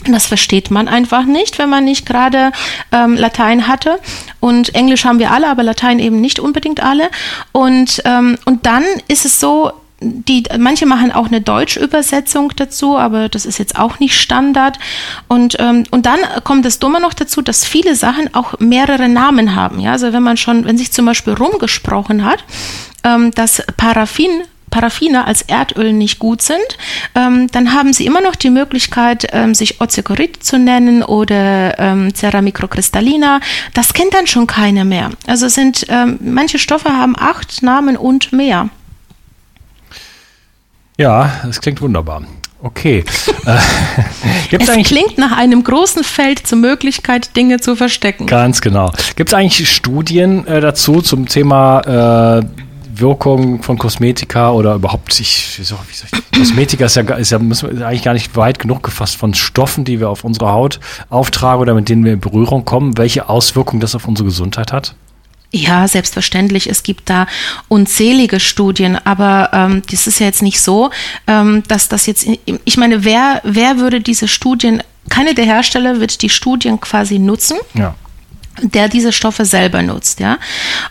Das 0.05 0.27
versteht 0.27 0.71
man 0.71 0.87
einfach 0.87 1.25
nicht, 1.25 1.59
wenn 1.59 1.69
man 1.69 1.83
nicht 1.83 2.05
gerade 2.05 2.53
ähm, 2.93 3.15
Latein 3.15 3.67
hatte. 3.67 3.99
Und 4.39 4.73
Englisch 4.73 5.03
haben 5.03 5.19
wir 5.19 5.31
alle, 5.31 5.49
aber 5.49 5.61
Latein 5.63 5.99
eben 5.99 6.21
nicht 6.21 6.39
unbedingt 6.39 6.81
alle. 6.81 7.09
Und, 7.51 8.01
ähm, 8.05 8.37
und 8.45 8.65
dann 8.65 8.85
ist 9.09 9.25
es 9.25 9.41
so, 9.41 9.73
die, 10.01 10.43
manche 10.57 10.85
machen 10.85 11.11
auch 11.11 11.27
eine 11.27 11.41
Deutschübersetzung 11.41 12.53
dazu, 12.55 12.97
aber 12.97 13.29
das 13.29 13.45
ist 13.45 13.59
jetzt 13.59 13.77
auch 13.77 13.99
nicht 13.99 14.19
Standard. 14.19 14.79
Und, 15.27 15.57
ähm, 15.59 15.83
und 15.91 16.05
dann 16.05 16.19
kommt 16.43 16.65
das 16.65 16.79
Dumme 16.79 17.01
noch 17.01 17.13
dazu, 17.13 17.41
dass 17.41 17.65
viele 17.65 17.95
Sachen 17.95 18.33
auch 18.33 18.59
mehrere 18.59 19.09
Namen 19.09 19.55
haben. 19.55 19.79
Ja, 19.79 19.91
also 19.91 20.13
wenn 20.13 20.23
man 20.23 20.37
schon, 20.37 20.65
wenn 20.65 20.77
sich 20.77 20.91
zum 20.91 21.05
Beispiel 21.05 21.33
rumgesprochen 21.33 22.23
hat, 22.23 22.43
ähm, 23.03 23.31
dass 23.31 23.63
Paraffin 23.77 24.43
Paraffine 24.69 25.25
als 25.25 25.41
Erdöl 25.41 25.93
nicht 25.93 26.19
gut 26.19 26.43
sind, 26.43 26.77
ähm, 27.15 27.47
dann 27.51 27.73
haben 27.73 27.91
sie 27.91 28.05
immer 28.05 28.21
noch 28.21 28.35
die 28.35 28.51
Möglichkeit, 28.51 29.27
ähm, 29.31 29.55
sich 29.55 29.81
Ozekorit 29.81 30.43
zu 30.43 30.59
nennen 30.59 31.01
oder 31.01 31.79
ähm, 31.79 32.13
Ceramicrocristallina. 32.13 33.39
Das 33.73 33.93
kennt 33.93 34.13
dann 34.13 34.27
schon 34.27 34.45
keiner 34.45 34.85
mehr. 34.85 35.09
Also 35.25 35.47
sind 35.47 35.87
ähm, 35.89 36.19
manche 36.21 36.59
Stoffe 36.59 36.89
haben 36.89 37.15
acht 37.17 37.63
Namen 37.63 37.97
und 37.97 38.31
mehr. 38.31 38.69
Ja, 40.99 41.31
das 41.45 41.61
klingt 41.61 41.81
wunderbar. 41.81 42.23
Okay. 42.61 43.05
Äh, 43.45 43.57
es 44.51 44.87
klingt 44.87 45.17
nach 45.17 45.35
einem 45.35 45.63
großen 45.63 46.03
Feld 46.03 46.45
zur 46.45 46.57
Möglichkeit, 46.57 47.35
Dinge 47.37 47.59
zu 47.59 47.75
verstecken. 47.77 48.27
Ganz 48.27 48.59
genau. 48.59 48.91
Gibt 49.15 49.29
es 49.29 49.33
eigentlich 49.33 49.69
Studien 49.69 50.45
äh, 50.45 50.59
dazu 50.59 51.01
zum 51.01 51.25
Thema 51.27 52.41
äh, 52.41 52.45
Wirkung 52.93 53.63
von 53.63 53.77
Kosmetika 53.77 54.51
oder 54.51 54.75
überhaupt, 54.75 55.19
ich, 55.19 55.57
wie 55.57 55.63
soll, 55.63 55.79
wie 55.87 55.95
soll 55.95 56.09
ich, 56.11 56.37
Kosmetika 56.37 56.85
ist 56.85 56.95
ja, 56.95 57.03
ist 57.15 57.31
ja 57.31 57.39
müssen 57.39 57.79
wir 57.79 57.87
eigentlich 57.87 58.03
gar 58.03 58.13
nicht 58.13 58.35
weit 58.35 58.59
genug 58.59 58.83
gefasst 58.83 59.15
von 59.15 59.33
Stoffen, 59.33 59.85
die 59.85 59.99
wir 59.99 60.09
auf 60.09 60.25
unserer 60.25 60.51
Haut 60.51 60.79
auftragen 61.09 61.61
oder 61.61 61.73
mit 61.73 61.87
denen 61.87 62.03
wir 62.03 62.13
in 62.13 62.19
Berührung 62.19 62.65
kommen, 62.65 62.97
welche 62.97 63.29
Auswirkungen 63.29 63.79
das 63.79 63.95
auf 63.95 64.07
unsere 64.07 64.27
Gesundheit 64.27 64.73
hat? 64.73 64.95
Ja, 65.51 65.87
selbstverständlich. 65.87 66.69
Es 66.69 66.83
gibt 66.83 67.09
da 67.09 67.25
unzählige 67.67 68.39
Studien, 68.39 68.97
aber 69.03 69.49
ähm, 69.51 69.81
das 69.89 70.05
ist 70.05 70.19
ja 70.19 70.27
jetzt 70.27 70.43
nicht 70.43 70.61
so, 70.61 70.91
ähm, 71.25 71.63
dass 71.67 71.89
das 71.89 72.05
jetzt, 72.05 72.27
ich 72.65 72.77
meine, 72.77 73.03
wer, 73.03 73.41
wer 73.43 73.79
würde 73.79 73.99
diese 73.99 74.27
Studien, 74.27 74.83
keine 75.09 75.33
der 75.33 75.45
Hersteller 75.45 75.99
wird 75.99 76.21
die 76.21 76.29
Studien 76.29 76.79
quasi 76.79 77.17
nutzen. 77.17 77.57
Ja 77.73 77.95
der 78.61 78.89
diese 78.89 79.11
Stoffe 79.11 79.45
selber 79.45 79.81
nutzt, 79.81 80.19
ja. 80.19 80.37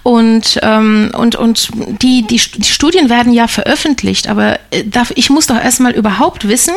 Und, 0.03 0.59
ähm, 0.63 1.13
und, 1.17 1.37
und 1.37 1.71
die, 2.03 2.23
die, 2.23 2.41
die 2.57 2.69
Studien 2.69 3.09
werden 3.09 3.33
ja 3.33 3.49
veröffentlicht, 3.49 4.29
aber 4.29 4.59
äh, 4.71 4.85
darf, 4.85 5.13
ich 5.15 5.31
muss 5.31 5.47
doch 5.47 5.63
erstmal 5.63 5.93
überhaupt 5.93 6.49
wissen, 6.49 6.75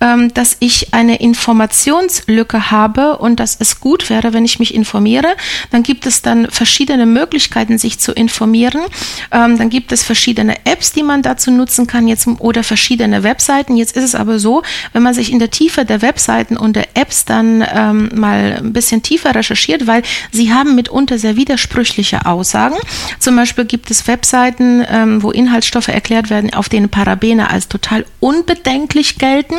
ähm, 0.00 0.32
dass 0.34 0.56
ich 0.60 0.94
eine 0.94 1.16
Informationslücke 1.16 2.70
habe 2.70 3.18
und 3.18 3.40
dass 3.40 3.56
es 3.58 3.80
gut 3.80 4.10
wäre, 4.10 4.32
wenn 4.32 4.44
ich 4.44 4.58
mich 4.58 4.74
informiere. 4.74 5.36
Dann 5.70 5.82
gibt 5.82 6.06
es 6.06 6.22
dann 6.22 6.50
verschiedene 6.50 7.06
Möglichkeiten, 7.06 7.78
sich 7.78 7.98
zu 7.98 8.12
informieren. 8.12 8.82
Ähm, 9.30 9.58
dann 9.58 9.70
gibt 9.70 9.92
es 9.92 10.02
verschiedene 10.02 10.56
Apps, 10.64 10.92
die 10.92 11.02
man 11.02 11.22
dazu 11.22 11.50
nutzen 11.50 11.86
kann, 11.86 12.08
jetzt 12.08 12.26
oder 12.38 12.62
verschiedene 12.62 13.22
Webseiten. 13.22 13.76
Jetzt 13.76 13.96
ist 13.96 14.04
es 14.04 14.14
aber 14.14 14.38
so, 14.38 14.62
wenn 14.92 15.02
man 15.02 15.14
sich 15.14 15.32
in 15.32 15.38
der 15.38 15.50
Tiefe 15.50 15.84
der 15.84 16.02
Webseiten 16.02 16.56
und 16.56 16.76
der 16.76 16.88
Apps 16.94 17.24
dann 17.24 17.64
ähm, 17.74 18.10
mal 18.14 18.58
ein 18.58 18.72
bisschen 18.72 19.02
tiefer 19.02 19.34
recherchiert, 19.34 19.86
weil 19.86 20.02
Sie 20.30 20.52
haben 20.52 20.74
mitunter 20.74 21.18
sehr 21.18 21.36
widersprüchliche 21.36 22.26
Aussagen. 22.26 22.76
Zum 23.18 23.36
Beispiel 23.36 23.64
gibt 23.64 23.90
es 23.90 24.06
Webseiten, 24.06 24.84
ähm, 24.88 25.22
wo 25.22 25.30
Inhaltsstoffe 25.30 25.88
erklärt 25.88 26.30
werden, 26.30 26.52
auf 26.54 26.68
denen 26.68 26.88
Parabene 26.88 27.50
als 27.50 27.68
total 27.68 28.04
unbedenklich 28.20 29.18
gelten 29.18 29.56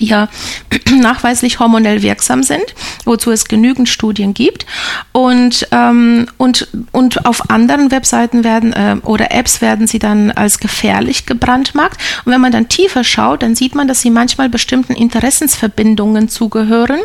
die 0.00 0.06
ja 0.06 0.28
nachweislich 0.90 1.58
hormonell 1.58 2.02
wirksam 2.02 2.42
sind, 2.42 2.74
wozu 3.04 3.30
es 3.30 3.46
genügend 3.46 3.88
Studien 3.88 4.34
gibt. 4.34 4.66
Und, 5.12 5.68
ähm, 5.72 6.26
und, 6.36 6.68
und 6.92 7.26
auf 7.26 7.50
anderen 7.50 7.90
Webseiten 7.90 8.44
werden 8.44 8.72
äh, 8.72 8.96
oder 9.02 9.32
Apps 9.32 9.60
werden 9.60 9.86
sie 9.86 9.98
dann 9.98 10.30
als 10.30 10.58
gefährlich 10.58 11.26
gebrandmarkt. 11.26 12.00
Und 12.24 12.32
wenn 12.32 12.40
man 12.40 12.52
dann 12.52 12.68
tiefer 12.68 13.04
schaut, 13.04 13.42
dann 13.42 13.54
sieht 13.54 13.74
man, 13.74 13.88
dass 13.88 14.00
sie 14.00 14.10
manchmal 14.10 14.48
bestimmten 14.48 14.94
Interessensverbindungen 14.94 16.28
zugehören 16.28 17.00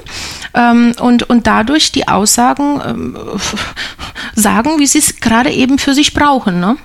ähm, 0.54 0.94
und, 1.00 1.24
und 1.24 1.48
dadurch 1.48 1.92
die 1.92 2.08
Aussagen 2.08 2.82
ähm, 2.86 3.18
sagen, 4.36 4.80
wie 4.80 4.88
sie 4.88 5.00
es 5.00 5.20
gerade 5.20 5.52
eben 5.52 5.80
für 5.80 5.94
sich 5.94 6.14
brauchen. 6.14 6.60
Ne? 6.60 6.78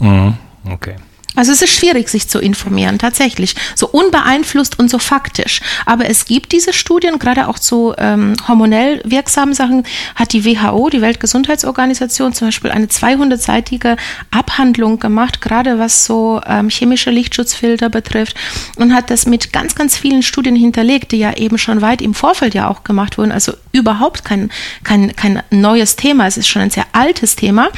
Mhm. 0.00 0.34
Okay. 0.70 0.96
Also 1.36 1.52
es 1.52 1.62
ist 1.62 1.74
schwierig, 1.74 2.08
sich 2.08 2.28
zu 2.28 2.40
informieren, 2.40 2.98
tatsächlich. 2.98 3.54
So 3.74 3.88
unbeeinflusst 3.88 4.78
und 4.78 4.90
so 4.90 4.98
faktisch. 4.98 5.60
Aber 5.84 6.08
es 6.08 6.24
gibt 6.24 6.52
diese 6.52 6.72
Studien, 6.72 7.18
gerade 7.18 7.48
auch 7.48 7.58
zu 7.58 7.94
ähm, 7.98 8.34
hormonell 8.48 9.00
wirksamen 9.04 9.54
Sachen, 9.54 9.84
hat 10.14 10.32
die 10.32 10.44
WHO, 10.44 10.88
die 10.88 11.02
Weltgesundheitsorganisation, 11.02 12.32
zum 12.32 12.48
Beispiel 12.48 12.70
eine 12.70 12.86
200-seitige 12.86 13.96
Abhandlung 14.30 14.98
gemacht, 14.98 15.40
gerade 15.40 15.78
was 15.78 16.04
so 16.04 16.40
ähm, 16.46 16.70
chemische 16.70 17.10
Lichtschutzfilter 17.10 17.90
betrifft 17.90 18.36
und 18.76 18.94
hat 18.94 19.10
das 19.10 19.26
mit 19.26 19.52
ganz, 19.52 19.74
ganz 19.74 19.96
vielen 19.96 20.22
Studien 20.22 20.56
hinterlegt, 20.56 21.12
die 21.12 21.18
ja 21.18 21.36
eben 21.36 21.58
schon 21.58 21.82
weit 21.82 22.00
im 22.00 22.14
Vorfeld 22.14 22.54
ja 22.54 22.68
auch 22.68 22.82
gemacht 22.82 23.18
wurden. 23.18 23.32
Also 23.32 23.52
überhaupt 23.72 24.24
kein, 24.24 24.50
kein, 24.84 25.14
kein 25.14 25.42
neues 25.50 25.96
Thema. 25.96 26.26
Es 26.26 26.36
ist 26.36 26.48
schon 26.48 26.62
ein 26.62 26.70
sehr 26.70 26.86
altes 26.92 27.36
Thema. 27.36 27.68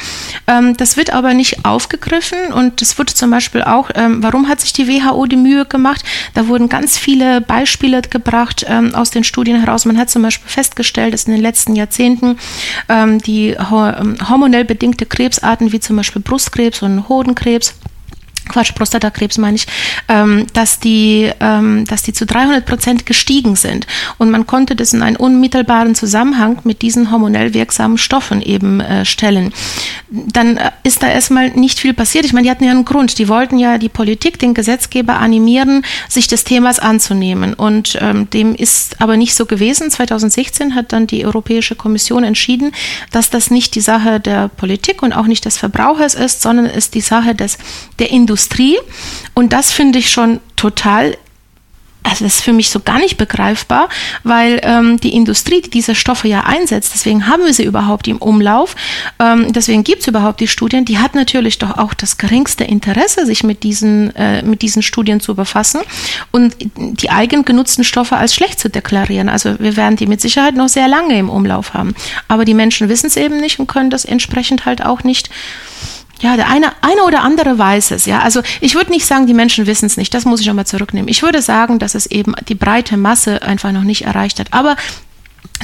Ähm, 0.47 0.77
das 0.77 0.95
wird 0.95 1.11
aber 1.11 1.33
nicht 1.33 1.65
aufgegriffen 1.65 2.53
und 2.53 2.81
das 2.81 2.97
wurde 2.97 3.13
zum 3.13 3.29
Beispiel 3.29 3.48
Beispiel 3.49 3.63
auch, 3.63 3.89
ähm, 3.95 4.21
warum 4.21 4.47
hat 4.47 4.61
sich 4.61 4.73
die 4.73 4.87
WHO 4.87 5.25
die 5.25 5.35
Mühe 5.35 5.65
gemacht? 5.65 6.03
Da 6.35 6.47
wurden 6.47 6.69
ganz 6.69 6.99
viele 6.99 7.41
Beispiele 7.41 8.01
gebracht 8.01 8.65
ähm, 8.69 8.93
aus 8.93 9.09
den 9.09 9.23
Studien 9.23 9.59
heraus. 9.59 9.85
Man 9.85 9.97
hat 9.97 10.11
zum 10.11 10.21
Beispiel 10.21 10.47
festgestellt, 10.47 11.13
dass 11.15 11.23
in 11.23 11.33
den 11.33 11.41
letzten 11.41 11.75
Jahrzehnten 11.75 12.37
ähm, 12.89 13.19
die 13.19 13.49
ähm, 13.49 14.17
hormonell 14.29 14.65
bedingte 14.65 15.07
Krebsarten 15.07 15.71
wie 15.71 15.79
zum 15.79 15.95
Beispiel 15.95 16.21
Brustkrebs 16.21 16.83
und 16.83 17.09
Hodenkrebs 17.09 17.73
Quatsch, 18.49 18.75
Prostatakrebs 18.75 19.37
meine 19.37 19.55
ich, 19.55 19.67
ähm, 20.07 20.47
dass 20.53 20.79
die, 20.79 21.31
ähm, 21.39 21.85
dass 21.85 22.03
die 22.03 22.13
zu 22.13 22.25
300 22.25 22.65
Prozent 22.65 23.05
gestiegen 23.05 23.55
sind. 23.55 23.87
Und 24.17 24.31
man 24.31 24.45
konnte 24.45 24.75
das 24.75 24.93
in 24.93 25.01
einen 25.01 25.15
unmittelbaren 25.15 25.95
Zusammenhang 25.95 26.59
mit 26.63 26.81
diesen 26.81 27.11
hormonell 27.11 27.53
wirksamen 27.53 27.97
Stoffen 27.97 28.41
eben 28.41 28.81
äh, 28.81 29.05
stellen. 29.05 29.53
Dann 30.09 30.57
äh, 30.57 30.71
ist 30.83 31.03
da 31.03 31.07
erstmal 31.07 31.51
nicht 31.51 31.79
viel 31.79 31.93
passiert. 31.93 32.25
Ich 32.25 32.33
meine, 32.33 32.45
die 32.45 32.51
hatten 32.51 32.63
ja 32.63 32.71
einen 32.71 32.85
Grund. 32.85 33.17
Die 33.19 33.29
wollten 33.29 33.57
ja 33.57 33.77
die 33.77 33.89
Politik, 33.89 34.39
den 34.39 34.53
Gesetzgeber 34.53 35.19
animieren, 35.19 35.85
sich 36.07 36.27
des 36.27 36.43
Themas 36.43 36.79
anzunehmen. 36.79 37.53
Und 37.53 37.97
ähm, 38.01 38.29
dem 38.29 38.55
ist 38.55 39.01
aber 39.01 39.15
nicht 39.17 39.35
so 39.35 39.45
gewesen. 39.45 39.91
2016 39.91 40.75
hat 40.75 40.91
dann 40.91 41.07
die 41.07 41.25
Europäische 41.25 41.75
Kommission 41.75 42.23
entschieden, 42.23 42.71
dass 43.11 43.29
das 43.29 43.51
nicht 43.51 43.75
die 43.75 43.81
Sache 43.81 44.19
der 44.19 44.49
Politik 44.49 45.03
und 45.03 45.13
auch 45.13 45.27
nicht 45.27 45.45
des 45.45 45.57
Verbrauchers 45.57 46.15
ist, 46.15 46.41
sondern 46.41 46.65
ist 46.65 46.95
die 46.95 47.01
Sache 47.01 47.35
des, 47.35 47.57
der 47.99 48.09
Industrie 48.09 48.38
Industrie. 48.39 48.77
Und 49.33 49.51
das 49.51 49.73
finde 49.73 49.99
ich 49.99 50.09
schon 50.09 50.39
total 50.55 51.17
also 52.01 52.23
das 52.23 52.35
ist 52.35 52.43
für 52.43 52.53
mich 52.53 52.69
so 52.69 52.79
gar 52.79 52.97
nicht 52.97 53.17
begreifbar, 53.17 53.89
weil 54.23 54.61
ähm, 54.63 54.99
die 55.01 55.13
Industrie, 55.13 55.61
die 55.61 55.69
diese 55.69 55.95
Stoffe 55.95 56.29
ja 56.29 56.45
einsetzt, 56.45 56.93
deswegen 56.93 57.27
haben 57.27 57.43
wir 57.43 57.53
sie 57.53 57.65
überhaupt 57.65 58.07
im 58.07 58.17
Umlauf, 58.17 58.77
ähm, 59.19 59.51
deswegen 59.51 59.83
gibt 59.83 60.01
es 60.01 60.07
überhaupt 60.07 60.39
die 60.39 60.47
Studien, 60.47 60.85
die 60.85 60.97
hat 60.97 61.13
natürlich 61.13 61.59
doch 61.59 61.77
auch 61.77 61.93
das 61.93 62.17
geringste 62.17 62.63
Interesse, 62.63 63.25
sich 63.25 63.43
mit 63.43 63.63
diesen, 63.63 64.15
äh, 64.15 64.41
mit 64.43 64.61
diesen 64.61 64.81
Studien 64.81 65.19
zu 65.19 65.35
befassen 65.35 65.81
und 66.31 66.55
die 66.77 67.09
eigen 67.09 67.43
genutzten 67.43 67.83
Stoffe 67.83 68.15
als 68.15 68.33
schlecht 68.33 68.61
zu 68.61 68.69
deklarieren. 68.69 69.27
Also 69.27 69.59
wir 69.59 69.75
werden 69.75 69.97
die 69.97 70.07
mit 70.07 70.21
Sicherheit 70.21 70.55
noch 70.55 70.69
sehr 70.69 70.87
lange 70.87 71.19
im 71.19 71.29
Umlauf 71.29 71.73
haben. 71.73 71.93
Aber 72.29 72.45
die 72.45 72.53
Menschen 72.53 72.87
wissen 72.87 73.07
es 73.07 73.17
eben 73.17 73.41
nicht 73.41 73.59
und 73.59 73.67
können 73.67 73.89
das 73.89 74.05
entsprechend 74.05 74.65
halt 74.65 74.83
auch 74.83 75.03
nicht 75.03 75.29
ja, 76.21 76.35
der 76.35 76.49
eine, 76.49 76.71
eine 76.81 77.03
oder 77.03 77.23
andere 77.23 77.57
weiß 77.57 77.91
es, 77.91 78.05
ja. 78.05 78.19
Also 78.19 78.41
ich 78.61 78.75
würde 78.75 78.91
nicht 78.91 79.05
sagen, 79.05 79.27
die 79.27 79.33
Menschen 79.33 79.67
wissen 79.67 79.85
es 79.85 79.97
nicht. 79.97 80.13
Das 80.13 80.25
muss 80.25 80.41
ich 80.41 80.47
nochmal 80.47 80.67
zurücknehmen. 80.67 81.07
Ich 81.07 81.23
würde 81.23 81.41
sagen, 81.41 81.79
dass 81.79 81.95
es 81.95 82.05
eben 82.05 82.33
die 82.47 82.55
breite 82.55 82.97
Masse 82.97 83.41
einfach 83.41 83.71
noch 83.71 83.83
nicht 83.83 84.05
erreicht 84.05 84.39
hat. 84.39 84.53
Aber 84.53 84.75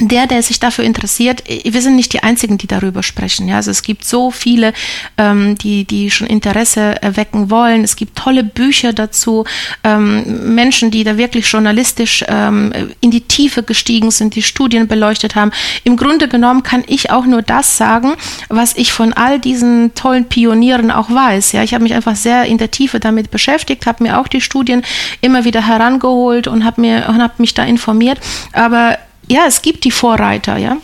der, 0.00 0.26
der 0.26 0.42
sich 0.42 0.60
dafür 0.60 0.84
interessiert, 0.84 1.42
wir 1.46 1.80
sind 1.80 1.96
nicht 1.96 2.12
die 2.12 2.22
Einzigen, 2.22 2.58
die 2.58 2.66
darüber 2.66 3.02
sprechen. 3.02 3.48
Ja, 3.48 3.56
also 3.56 3.70
es 3.70 3.82
gibt 3.82 4.04
so 4.04 4.30
viele, 4.30 4.74
ähm, 5.16 5.56
die, 5.56 5.84
die 5.84 6.10
schon 6.10 6.26
Interesse 6.26 7.00
erwecken 7.02 7.50
wollen. 7.50 7.82
Es 7.82 7.96
gibt 7.96 8.16
tolle 8.16 8.44
Bücher 8.44 8.92
dazu, 8.92 9.44
ähm, 9.84 10.54
Menschen, 10.54 10.90
die 10.90 11.02
da 11.02 11.16
wirklich 11.16 11.50
journalistisch 11.50 12.24
ähm, 12.28 12.72
in 13.00 13.10
die 13.10 13.22
Tiefe 13.22 13.62
gestiegen 13.62 14.10
sind, 14.10 14.34
die 14.34 14.42
Studien 14.42 14.86
beleuchtet 14.86 15.34
haben. 15.34 15.50
Im 15.84 15.96
Grunde 15.96 16.28
genommen 16.28 16.62
kann 16.62 16.84
ich 16.86 17.10
auch 17.10 17.24
nur 17.24 17.40
das 17.40 17.78
sagen, 17.78 18.14
was 18.48 18.76
ich 18.76 18.92
von 18.92 19.14
all 19.14 19.38
diesen 19.38 19.94
tollen 19.94 20.26
Pionieren 20.26 20.90
auch 20.90 21.08
weiß. 21.08 21.52
Ja, 21.52 21.62
ich 21.62 21.72
habe 21.72 21.84
mich 21.84 21.94
einfach 21.94 22.16
sehr 22.16 22.44
in 22.44 22.58
der 22.58 22.70
Tiefe 22.70 23.00
damit 23.00 23.30
beschäftigt, 23.30 23.86
habe 23.86 24.04
mir 24.04 24.18
auch 24.18 24.28
die 24.28 24.42
Studien 24.42 24.82
immer 25.22 25.44
wieder 25.44 25.66
herangeholt 25.66 26.48
und 26.48 26.64
habe 26.64 26.76
habe 26.76 27.34
mich 27.38 27.54
da 27.54 27.64
informiert. 27.64 28.20
Aber 28.52 28.98
ja, 29.28 29.44
es 29.46 29.62
gibt 29.62 29.84
die 29.84 29.90
Vorreiter, 29.90 30.56
ja. 30.56 30.76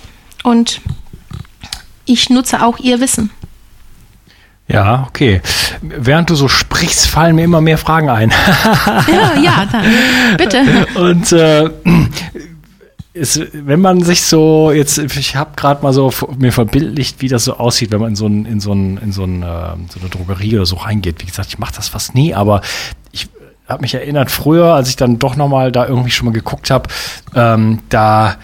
Und 0.42 0.80
ich 2.04 2.30
nutze 2.30 2.62
auch 2.62 2.78
ihr 2.78 3.00
Wissen. 3.00 3.30
Ja, 4.68 5.06
okay. 5.08 5.42
Während 5.82 6.30
du 6.30 6.34
so 6.34 6.48
sprichst, 6.48 7.06
fallen 7.06 7.36
mir 7.36 7.44
immer 7.44 7.60
mehr 7.60 7.78
Fragen 7.78 8.08
ein. 8.08 8.30
ja, 9.06 9.34
ja, 9.42 9.66
dann 9.70 10.36
bitte. 10.36 10.86
Und 10.94 11.32
äh, 11.32 11.68
ist, 13.12 13.40
wenn 13.52 13.80
man 13.80 14.02
sich 14.02 14.22
so 14.22 14.72
jetzt, 14.72 14.98
ich 14.98 15.36
habe 15.36 15.50
gerade 15.56 15.82
mal 15.82 15.92
so 15.92 16.10
mir 16.38 16.52
verbildlicht, 16.52 17.20
wie 17.20 17.28
das 17.28 17.44
so 17.44 17.56
aussieht, 17.58 17.90
wenn 17.90 18.00
man 18.00 18.10
in 18.10 18.16
so 18.16 18.26
ein, 18.26 18.46
in 18.46 18.60
so 18.60 18.72
ein, 18.72 18.96
in 18.98 19.12
so, 19.12 19.24
ein, 19.24 19.42
äh, 19.42 19.76
so 19.90 20.00
eine 20.00 20.08
Drogerie 20.08 20.56
oder 20.56 20.66
so 20.66 20.76
reingeht. 20.76 21.20
Wie 21.20 21.26
gesagt, 21.26 21.48
ich 21.48 21.58
mache 21.58 21.74
das 21.76 21.88
fast 21.88 22.14
nie, 22.14 22.32
aber 22.32 22.62
ich 23.10 23.28
habe 23.72 23.82
mich 23.82 23.94
erinnert, 23.94 24.30
früher, 24.30 24.74
als 24.74 24.88
ich 24.88 24.96
dann 24.96 25.18
doch 25.18 25.36
nochmal 25.36 25.72
da 25.72 25.86
irgendwie 25.86 26.10
schon 26.10 26.26
mal 26.26 26.32
geguckt 26.32 26.70
habe, 26.70 26.88
ähm, 27.34 27.80
da 27.88 28.36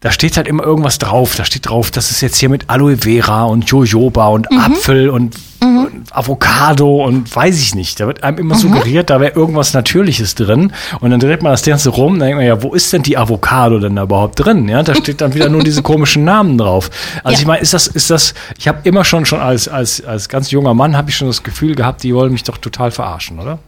da 0.00 0.10
steht 0.10 0.38
halt 0.38 0.48
immer 0.48 0.64
irgendwas 0.64 0.98
drauf. 0.98 1.36
Da 1.36 1.44
steht 1.44 1.68
drauf, 1.68 1.90
das 1.90 2.10
ist 2.10 2.22
jetzt 2.22 2.38
hier 2.38 2.48
mit 2.48 2.70
Aloe 2.70 2.96
Vera 2.96 3.44
und 3.44 3.66
Jojoba 3.66 4.28
und 4.28 4.50
mhm. 4.50 4.58
Apfel 4.58 5.10
und, 5.10 5.36
mhm. 5.62 5.84
und, 5.84 6.16
Avocado 6.16 7.04
und 7.04 7.34
weiß 7.34 7.60
ich 7.60 7.74
nicht. 7.74 8.00
Da 8.00 8.06
wird 8.06 8.22
einem 8.22 8.38
immer 8.38 8.54
mhm. 8.54 8.60
suggeriert, 8.60 9.10
da 9.10 9.20
wäre 9.20 9.34
irgendwas 9.34 9.74
Natürliches 9.74 10.34
drin. 10.34 10.72
Und 11.00 11.10
dann 11.10 11.20
dreht 11.20 11.42
man 11.42 11.52
das 11.52 11.62
Ganze 11.62 11.90
rum, 11.90 12.18
dann 12.18 12.28
denkt 12.28 12.36
man 12.38 12.46
ja, 12.46 12.62
wo 12.62 12.72
ist 12.72 12.90
denn 12.94 13.02
die 13.02 13.18
Avocado 13.18 13.78
denn 13.78 13.96
da 13.96 14.04
überhaupt 14.04 14.42
drin? 14.42 14.68
Ja, 14.68 14.82
da 14.82 14.94
steht 14.94 15.20
dann 15.20 15.34
wieder 15.34 15.50
nur 15.50 15.62
diese 15.62 15.82
komischen 15.82 16.24
Namen 16.24 16.56
drauf. 16.56 16.90
Also 17.22 17.34
ja. 17.34 17.40
ich 17.40 17.46
meine, 17.46 17.60
ist 17.60 17.74
das, 17.74 17.86
ist 17.86 18.08
das, 18.08 18.32
ich 18.56 18.68
habe 18.68 18.78
immer 18.84 19.04
schon, 19.04 19.26
schon 19.26 19.40
als, 19.40 19.68
als, 19.68 20.02
als 20.02 20.30
ganz 20.30 20.50
junger 20.50 20.72
Mann 20.72 20.96
habe 20.96 21.10
ich 21.10 21.16
schon 21.16 21.28
das 21.28 21.42
Gefühl 21.42 21.74
gehabt, 21.74 22.02
die 22.04 22.14
wollen 22.14 22.32
mich 22.32 22.44
doch 22.44 22.56
total 22.56 22.90
verarschen, 22.90 23.38
oder? 23.38 23.58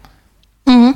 Mhm. 0.65 0.95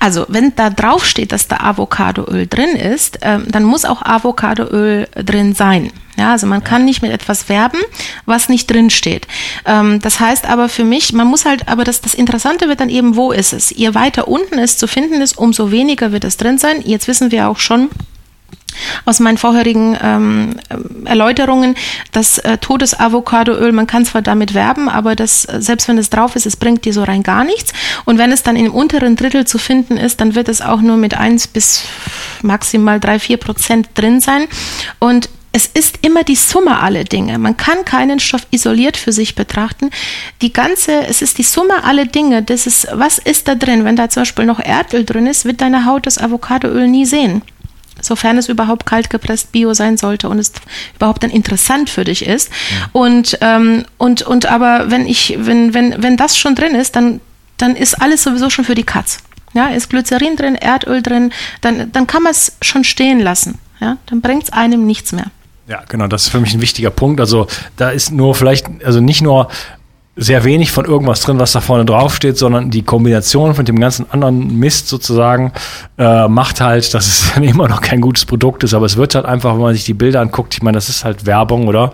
Also, 0.00 0.26
wenn 0.28 0.54
da 0.56 0.70
drauf 0.70 1.04
steht, 1.06 1.32
dass 1.32 1.48
da 1.48 1.58
Avocadoöl 1.58 2.46
drin 2.46 2.76
ist, 2.76 3.18
ähm, 3.22 3.46
dann 3.48 3.64
muss 3.64 3.84
auch 3.84 4.02
Avocadoöl 4.02 5.08
drin 5.14 5.54
sein. 5.54 5.92
Ja, 6.16 6.30
also 6.30 6.46
man 6.46 6.62
kann 6.62 6.84
nicht 6.84 7.02
mit 7.02 7.10
etwas 7.10 7.48
werben, 7.48 7.78
was 8.24 8.48
nicht 8.48 8.70
drin 8.70 8.90
steht. 8.90 9.26
Ähm, 9.64 10.00
das 10.00 10.20
heißt 10.20 10.46
aber 10.46 10.68
für 10.68 10.84
mich, 10.84 11.12
man 11.12 11.26
muss 11.26 11.44
halt, 11.44 11.68
aber 11.68 11.82
das, 11.82 12.00
das 12.00 12.14
Interessante 12.14 12.68
wird 12.68 12.80
dann 12.80 12.88
eben, 12.88 13.16
wo 13.16 13.32
ist 13.32 13.52
es? 13.52 13.70
Je 13.70 13.94
weiter 13.94 14.28
unten 14.28 14.58
es 14.58 14.78
zu 14.78 14.86
finden 14.86 15.20
ist, 15.20 15.36
umso 15.36 15.72
weniger 15.72 16.12
wird 16.12 16.24
es 16.24 16.36
drin 16.36 16.58
sein. 16.58 16.82
Jetzt 16.84 17.08
wissen 17.08 17.32
wir 17.32 17.48
auch 17.48 17.58
schon, 17.58 17.90
aus 19.04 19.20
meinen 19.20 19.38
vorherigen 19.38 19.96
ähm, 20.02 20.56
Erläuterungen, 21.04 21.74
das 22.12 22.38
äh, 22.38 22.58
Todesavocadoöl, 22.58 23.72
man 23.72 23.86
kann 23.86 24.04
zwar 24.04 24.22
damit 24.22 24.54
werben, 24.54 24.88
aber 24.88 25.14
das, 25.14 25.44
äh, 25.44 25.60
selbst 25.60 25.88
wenn 25.88 25.98
es 25.98 26.10
drauf 26.10 26.36
ist, 26.36 26.46
es 26.46 26.56
bringt 26.56 26.84
dir 26.84 26.92
so 26.92 27.02
rein 27.02 27.22
gar 27.22 27.44
nichts. 27.44 27.72
Und 28.04 28.18
wenn 28.18 28.32
es 28.32 28.42
dann 28.42 28.56
im 28.56 28.72
unteren 28.72 29.16
Drittel 29.16 29.46
zu 29.46 29.58
finden 29.58 29.96
ist, 29.96 30.20
dann 30.20 30.34
wird 30.34 30.48
es 30.48 30.60
auch 30.60 30.80
nur 30.80 30.96
mit 30.96 31.14
eins 31.14 31.46
bis 31.46 31.84
maximal 32.42 33.00
drei 33.00 33.18
vier 33.18 33.36
Prozent 33.36 33.88
drin 33.94 34.20
sein. 34.20 34.46
Und 34.98 35.28
es 35.52 35.66
ist 35.66 36.00
immer 36.02 36.24
die 36.24 36.34
Summe 36.34 36.80
aller 36.80 37.04
Dinge. 37.04 37.38
Man 37.38 37.56
kann 37.56 37.84
keinen 37.84 38.18
Stoff 38.18 38.44
isoliert 38.50 38.96
für 38.96 39.12
sich 39.12 39.36
betrachten. 39.36 39.90
Die 40.42 40.52
ganze, 40.52 41.06
es 41.06 41.22
ist 41.22 41.38
die 41.38 41.44
Summe 41.44 41.84
aller 41.84 42.06
Dinge. 42.06 42.42
Das 42.42 42.66
ist, 42.66 42.88
was 42.92 43.18
ist 43.18 43.46
da 43.46 43.54
drin? 43.54 43.84
Wenn 43.84 43.94
da 43.94 44.08
zum 44.08 44.22
Beispiel 44.22 44.46
noch 44.46 44.58
Erdöl 44.58 45.04
drin 45.04 45.28
ist, 45.28 45.44
wird 45.44 45.60
deine 45.60 45.86
Haut 45.86 46.06
das 46.06 46.18
Avocadoöl 46.18 46.88
nie 46.88 47.06
sehen 47.06 47.42
sofern 48.04 48.38
es 48.38 48.48
überhaupt 48.48 48.86
kalt 48.86 49.10
gepresst 49.10 49.52
Bio 49.52 49.74
sein 49.74 49.96
sollte 49.96 50.28
und 50.28 50.38
es 50.38 50.52
überhaupt 50.96 51.22
dann 51.22 51.30
interessant 51.30 51.90
für 51.90 52.04
dich 52.04 52.26
ist. 52.26 52.50
Ja. 52.50 52.90
Und, 52.92 53.38
ähm, 53.40 53.84
und, 53.98 54.22
und 54.22 54.46
aber 54.46 54.90
wenn 54.90 55.06
ich, 55.06 55.36
wenn, 55.40 55.74
wenn, 55.74 56.02
wenn 56.02 56.16
das 56.16 56.36
schon 56.36 56.54
drin 56.54 56.74
ist, 56.74 56.96
dann, 56.96 57.20
dann 57.56 57.76
ist 57.76 58.00
alles 58.00 58.22
sowieso 58.22 58.50
schon 58.50 58.64
für 58.64 58.74
die 58.74 58.84
Katz. 58.84 59.18
Ja, 59.54 59.68
ist 59.68 59.88
Glycerin 59.88 60.36
drin, 60.36 60.56
Erdöl 60.56 61.00
drin, 61.00 61.32
dann, 61.60 61.92
dann 61.92 62.06
kann 62.06 62.24
man 62.24 62.32
es 62.32 62.56
schon 62.60 62.82
stehen 62.82 63.20
lassen. 63.20 63.58
Ja, 63.80 63.98
dann 64.06 64.20
bringt 64.20 64.44
es 64.44 64.52
einem 64.52 64.84
nichts 64.84 65.12
mehr. 65.12 65.26
Ja, 65.66 65.82
genau, 65.88 66.08
das 66.08 66.24
ist 66.24 66.28
für 66.28 66.40
mich 66.40 66.54
ein 66.54 66.60
wichtiger 66.60 66.90
Punkt. 66.90 67.20
Also 67.20 67.46
da 67.76 67.90
ist 67.90 68.10
nur 68.10 68.34
vielleicht, 68.34 68.66
also 68.84 69.00
nicht 69.00 69.22
nur 69.22 69.48
sehr 70.16 70.44
wenig 70.44 70.70
von 70.70 70.84
irgendwas 70.84 71.20
drin, 71.20 71.38
was 71.38 71.52
da 71.52 71.60
vorne 71.60 71.84
drauf 71.84 72.14
steht, 72.14 72.38
sondern 72.38 72.70
die 72.70 72.82
Kombination 72.82 73.54
von 73.54 73.64
dem 73.64 73.80
ganzen 73.80 74.06
anderen 74.10 74.58
Mist 74.58 74.88
sozusagen 74.88 75.52
äh, 75.98 76.28
macht 76.28 76.60
halt, 76.60 76.94
dass 76.94 77.06
es 77.06 77.32
dann 77.34 77.42
immer 77.42 77.68
noch 77.68 77.80
kein 77.80 78.00
gutes 78.00 78.24
Produkt 78.24 78.62
ist. 78.62 78.74
Aber 78.74 78.86
es 78.86 78.96
wird 78.96 79.14
halt 79.14 79.26
einfach, 79.26 79.54
wenn 79.54 79.62
man 79.62 79.74
sich 79.74 79.84
die 79.84 79.94
Bilder 79.94 80.20
anguckt, 80.20 80.54
ich 80.54 80.62
meine, 80.62 80.76
das 80.76 80.88
ist 80.88 81.04
halt 81.04 81.26
Werbung, 81.26 81.66
oder? 81.66 81.92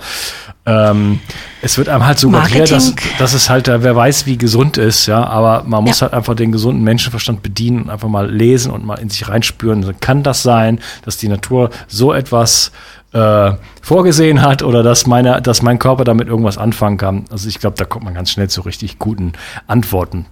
Ähm, 0.66 1.20
es 1.62 1.79
wird 1.79 1.88
einem 1.88 2.05
halt 2.05 2.18
suggeriert, 2.18 2.70
dass, 2.70 2.94
dass 3.18 3.33
es 3.33 3.49
halt, 3.49 3.66
wer 3.68 3.96
weiß, 3.96 4.27
wie 4.27 4.37
gesund 4.37 4.77
ist, 4.77 5.07
ja, 5.07 5.25
aber 5.25 5.64
man 5.66 5.85
muss 5.85 6.01
ja. 6.01 6.07
halt 6.07 6.14
einfach 6.14 6.35
den 6.35 6.53
gesunden 6.53 6.85
Menschenverstand 6.85 7.42
bedienen 7.42 7.83
und 7.83 7.90
einfach 7.90 8.09
mal 8.09 8.31
lesen 8.31 8.70
und 8.70 8.85
mal 8.85 8.99
in 8.99 9.09
sich 9.09 9.29
reinspüren. 9.29 9.99
Kann 10.01 10.23
das 10.23 10.42
sein, 10.42 10.81
dass 11.05 11.16
die 11.16 11.29
Natur 11.29 11.70
so 11.88 12.12
etwas 12.12 12.73
äh, 13.12 13.53
vorgesehen 13.83 14.42
hat 14.42 14.62
oder 14.62 14.83
dass, 14.83 15.07
meine, 15.07 15.40
dass 15.42 15.62
mein 15.62 15.79
Körper 15.79 16.05
damit 16.05 16.29
irgendwas 16.29 16.59
anfangen 16.59 16.99
kann. 16.99 17.25
Also 17.31 17.49
ich 17.49 17.59
glaube, 17.59 17.77
da 17.77 17.85
kommt 17.85 18.05
man 18.05 18.14
ganz 18.14 18.31
schnell 18.31 18.49
zu 18.49 18.61
richtig 18.61 18.99
guten 18.99 19.33
Antworten. 19.66 20.27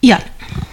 Ja. 0.00 0.18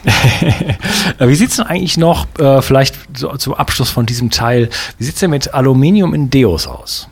wie 1.19 1.35
sieht 1.35 1.51
es 1.51 1.55
denn 1.57 1.65
eigentlich 1.65 1.97
noch, 1.97 2.27
äh, 2.39 2.61
vielleicht 2.61 2.95
so, 3.17 3.35
zum 3.37 3.53
Abschluss 3.53 3.89
von 3.89 4.05
diesem 4.05 4.29
Teil, 4.29 4.69
wie 4.97 5.03
sieht 5.03 5.15
es 5.15 5.19
denn 5.19 5.29
mit 5.29 5.53
Aluminium 5.53 6.13
in 6.13 6.29
Deos 6.29 6.67
aus? 6.67 7.07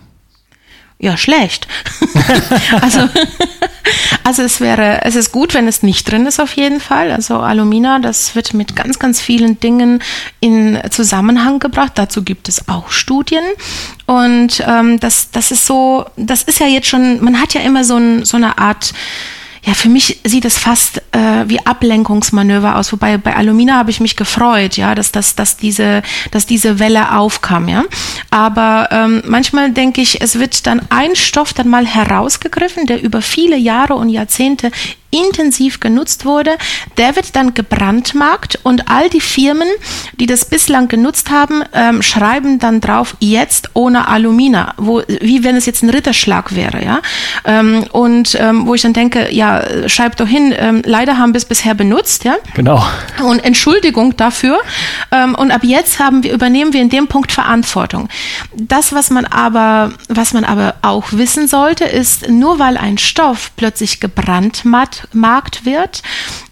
Ja, 1.02 1.16
schlecht. 1.16 1.66
also, 2.82 3.08
also 4.26 4.42
es 4.44 4.60
wäre, 4.60 5.06
es 5.06 5.16
ist 5.16 5.32
gut, 5.32 5.54
wenn 5.54 5.66
es 5.66 5.82
nicht 5.82 6.12
drin 6.12 6.26
ist 6.26 6.42
auf 6.42 6.58
jeden 6.58 6.82
Fall. 6.82 7.12
Also 7.12 7.38
Alumina, 7.38 8.00
das 8.00 8.36
wird 8.36 8.54
mit 8.54 8.76
ganz, 8.76 9.00
ganz 9.00 9.22
vielen 9.22 9.62
Dingen 9.62 10.04
in 10.42 10.78
Zusammenhang 10.90 11.60
gebracht. 11.60 11.94
Dazu 11.96 12.22
gibt 12.22 12.50
es 12.50 12.68
auch 12.68 12.92
Studien. 12.92 13.44
Und 14.08 14.62
ähm, 14.68 15.00
das, 15.00 15.32
das 15.32 15.52
ist 15.52 15.66
so, 15.66 16.06
das 16.18 16.44
ist 16.44 16.60
ja 16.60 16.68
jetzt 16.68 16.88
schon, 16.88 17.24
man 17.24 17.40
hat 17.40 17.54
ja 17.54 17.62
immer 17.62 17.86
so, 17.86 17.96
ein, 17.96 18.26
so 18.26 18.36
eine 18.36 18.58
Art 18.58 18.94
ja, 19.64 19.74
für 19.74 19.90
mich 19.90 20.20
sieht 20.24 20.46
es 20.46 20.58
fast 20.58 21.02
äh, 21.12 21.44
wie 21.48 21.66
Ablenkungsmanöver 21.66 22.78
aus. 22.78 22.92
Wobei 22.92 23.18
bei 23.18 23.36
Alumina 23.36 23.76
habe 23.76 23.92
ich 23.92 24.00
mich 24.00 24.16
gefreut, 24.16 24.78
ja, 24.78 24.96
dass, 24.96 25.12
dass, 25.12 25.36
dass, 25.36 25.58
diese, 25.58 26.02
dass 26.32 26.46
diese 26.46 26.80
Welle 26.80 27.18
aufkam, 27.18 27.68
ja. 27.68 27.84
Aber 28.30 28.88
ähm, 28.92 29.22
manchmal 29.28 29.72
denke 29.72 30.02
ich, 30.02 30.22
es 30.22 30.40
wird 30.40 30.66
dann 30.66 30.82
ein 30.90 31.16
Stoff 31.16 31.54
dann 31.54 31.68
mal 31.68 31.86
herausgegriffen, 31.86 32.86
der 32.86 33.02
über 33.02 33.22
viele 33.22 33.58
Jahre 33.58 33.96
und 33.96 34.10
Jahrzehnte 34.10 34.72
intensiv 35.12 35.80
genutzt 35.80 36.26
wurde, 36.26 36.58
der 36.98 37.16
wird 37.16 37.36
dann 37.36 37.54
gebrandmarkt 37.54 38.60
und 38.64 38.90
all 38.90 39.10
die 39.10 39.22
Firmen, 39.22 39.68
die 40.20 40.26
das 40.26 40.46
bislang 40.46 40.88
genutzt 40.88 41.30
haben, 41.30 41.64
ähm, 41.74 42.02
schreiben 42.02 42.60
dann 42.60 42.82
drauf, 42.82 43.16
jetzt 43.20 43.72
ohne 43.74 44.08
Alumina, 44.08 44.74
wo, 44.78 45.02
wie 45.08 45.44
wenn 45.44 45.56
es 45.56 45.66
jetzt 45.66 45.84
ein 45.84 45.90
Ritterschlag 45.90 46.56
wäre, 46.56 46.84
ja. 46.84 47.02
Ähm, 47.46 47.86
und 47.92 48.38
ähm, 48.40 48.68
wo 48.68 48.76
ich 48.76 48.82
dann 48.82 48.94
denke, 48.94 49.34
ja, 49.34 49.90
schreib 49.90 50.16
doch 50.18 50.28
hin, 50.28 50.54
ähm, 50.58 50.82
leider 50.86 51.18
haben 51.18 51.34
wir 51.34 51.38
es 51.38 51.46
bisher 51.46 51.74
benutzt, 51.74 52.24
ja. 52.24 52.36
Genau. 52.54 52.86
Und 53.24 53.40
Entschuldigung 53.40 54.16
dafür. 54.18 54.60
Ähm, 55.12 55.36
und 55.36 55.52
ab 55.52 55.64
jetzt 55.64 56.00
haben 56.00 56.24
wir, 56.24 56.34
übernehmen 56.34 56.74
wir 56.74 56.82
in 56.82 56.90
dem 56.90 57.08
Punkt 57.08 57.32
Verantwortung. 57.32 58.10
Das, 58.56 58.94
was 58.94 59.10
man 59.10 59.26
aber, 59.26 59.94
was 60.08 60.34
man 60.34 60.44
aber 60.44 60.76
auch 60.82 61.08
wissen 61.12 61.48
sollte, 61.48 61.86
ist, 61.86 62.30
nur 62.30 62.60
weil 62.60 62.78
ein 62.78 62.98
Stoff 62.98 63.52
plötzlich 63.56 64.00
gebrandmarkt 64.00 64.99
Markt 65.14 65.66
wird 65.66 66.02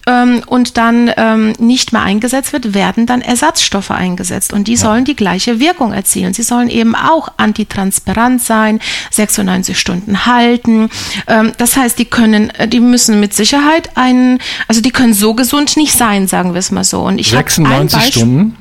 ähm, 0.06 0.42
und 0.46 0.76
dann 0.76 1.10
ähm, 1.16 1.52
nicht 1.58 1.92
mehr 1.92 2.02
eingesetzt 2.02 2.52
wird, 2.52 2.74
werden 2.74 3.06
dann 3.06 3.20
Ersatzstoffe 3.20 3.90
eingesetzt 3.90 4.52
und 4.52 4.68
die 4.68 4.74
ja. 4.74 4.78
sollen 4.78 5.04
die 5.04 5.16
gleiche 5.16 5.60
Wirkung 5.60 5.92
erzielen. 5.92 6.34
Sie 6.34 6.42
sollen 6.42 6.68
eben 6.68 6.94
auch 6.94 7.28
antitransparent 7.36 8.42
sein, 8.42 8.80
96 9.10 9.78
Stunden 9.78 10.26
halten. 10.26 10.90
Ähm, 11.26 11.52
das 11.58 11.76
heißt, 11.76 11.98
die 11.98 12.06
können, 12.06 12.50
äh, 12.50 12.68
die 12.68 12.80
müssen 12.80 13.20
mit 13.20 13.34
Sicherheit 13.34 13.96
einen, 13.96 14.38
also 14.66 14.80
die 14.80 14.90
können 14.90 15.14
so 15.14 15.34
gesund 15.34 15.76
nicht 15.76 15.92
sein, 15.92 16.26
sagen 16.26 16.54
wir 16.54 16.58
es 16.58 16.70
mal 16.70 16.84
so. 16.84 17.02
Und 17.02 17.18
ich 17.18 17.30
96 17.30 18.14
Stunden? 18.14 18.56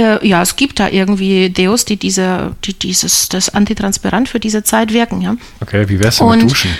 Äh, 0.00 0.26
ja, 0.26 0.40
es 0.40 0.56
gibt 0.56 0.80
da 0.80 0.88
irgendwie 0.88 1.50
Deos, 1.50 1.84
die 1.84 1.96
diese, 1.96 2.56
die 2.64 2.74
dieses, 2.74 3.28
das 3.28 3.50
Antitransparent 3.50 4.28
für 4.28 4.40
diese 4.40 4.62
Zeit 4.62 4.92
wirken, 4.92 5.20
ja. 5.20 5.36
Okay, 5.60 5.88
wie 5.88 5.98
wär's 5.98 6.18
denn 6.18 6.28
mit 6.28 6.42
Duschen? 6.42 6.70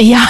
Ja, 0.00 0.26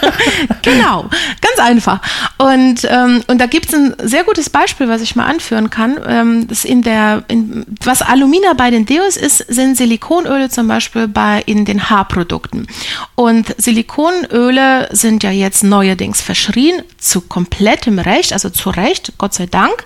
genau, 0.62 1.08
ganz 1.40 1.58
einfach. 1.60 2.00
Und, 2.38 2.84
ähm, 2.90 3.22
und 3.28 3.38
da 3.38 3.46
gibt 3.46 3.68
es 3.68 3.74
ein 3.74 3.94
sehr 4.02 4.24
gutes 4.24 4.50
Beispiel, 4.50 4.88
was 4.88 5.02
ich 5.02 5.14
mal 5.14 5.26
anführen 5.26 5.70
kann. 5.70 6.00
Ähm, 6.04 6.48
das 6.48 6.64
in 6.64 6.82
der, 6.82 7.22
in, 7.28 7.64
was 7.84 8.02
Alumina 8.02 8.54
bei 8.54 8.70
den 8.70 8.84
Deos 8.84 9.16
ist, 9.16 9.38
sind 9.38 9.76
Silikonöle 9.76 10.48
zum 10.48 10.66
Beispiel 10.66 11.06
bei 11.06 11.44
in 11.46 11.64
den 11.64 11.90
Haarprodukten. 11.90 12.66
Und 13.14 13.54
Silikonöle 13.56 14.88
sind 14.90 15.22
ja 15.22 15.30
jetzt 15.30 15.62
neuerdings 15.62 16.20
verschrien, 16.20 16.82
zu 16.98 17.20
komplettem 17.20 18.00
Recht, 18.00 18.32
also 18.32 18.50
zu 18.50 18.70
Recht, 18.70 19.12
Gott 19.16 19.34
sei 19.34 19.46
Dank. 19.46 19.84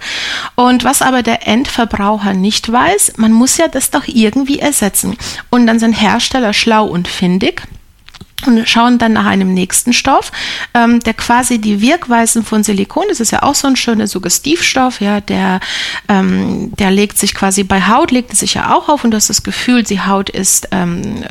Und 0.55 0.85
was 0.85 1.03
aber 1.03 1.23
der 1.23 1.47
Endverbraucher 1.47 2.33
nicht 2.33 2.73
weiß, 2.73 3.15
man 3.19 3.33
muss 3.33 3.59
ja 3.59 3.69
das 3.69 3.91
doch 3.91 4.05
irgendwie 4.07 4.59
ersetzen. 4.59 5.19
Und 5.51 5.67
dann 5.67 5.79
sind 5.79 5.93
Hersteller 5.93 6.55
schlau 6.55 6.87
und 6.87 7.09
findig 7.09 7.63
und 8.45 8.69
schauen 8.69 8.99
dann 8.99 9.15
nach 9.15 9.25
einem 9.25 9.55
nächsten 9.55 9.93
Stoff, 9.93 10.31
ähm, 10.75 11.01
der 11.01 11.15
quasi 11.15 11.59
die 11.59 11.81
Wirkweisen 11.81 12.45
von 12.45 12.63
Silikon, 12.63 13.05
das 13.09 13.21
ist 13.21 13.31
ja 13.31 13.43
auch 13.43 13.55
so 13.55 13.67
ein 13.67 13.77
schöner 13.77 14.07
Suggestivstoff, 14.07 15.01
ja, 15.01 15.21
der, 15.21 15.61
ähm, 16.09 16.71
der 16.77 16.91
legt 16.91 17.19
sich 17.19 17.35
quasi 17.35 17.65
bei 17.65 17.89
Haut, 17.89 18.11
legt 18.11 18.33
es 18.33 18.41
sich 18.41 18.55
ja 18.55 18.75
auch 18.75 18.89
auf 18.89 19.05
und 19.05 19.13
du 19.13 19.17
hast 19.17 19.31
das 19.31 19.43
Gefühl, 19.43 19.83
die 19.83 20.03
Haut 20.03 20.29
ist, 20.29 20.69
ähm, 20.71 21.25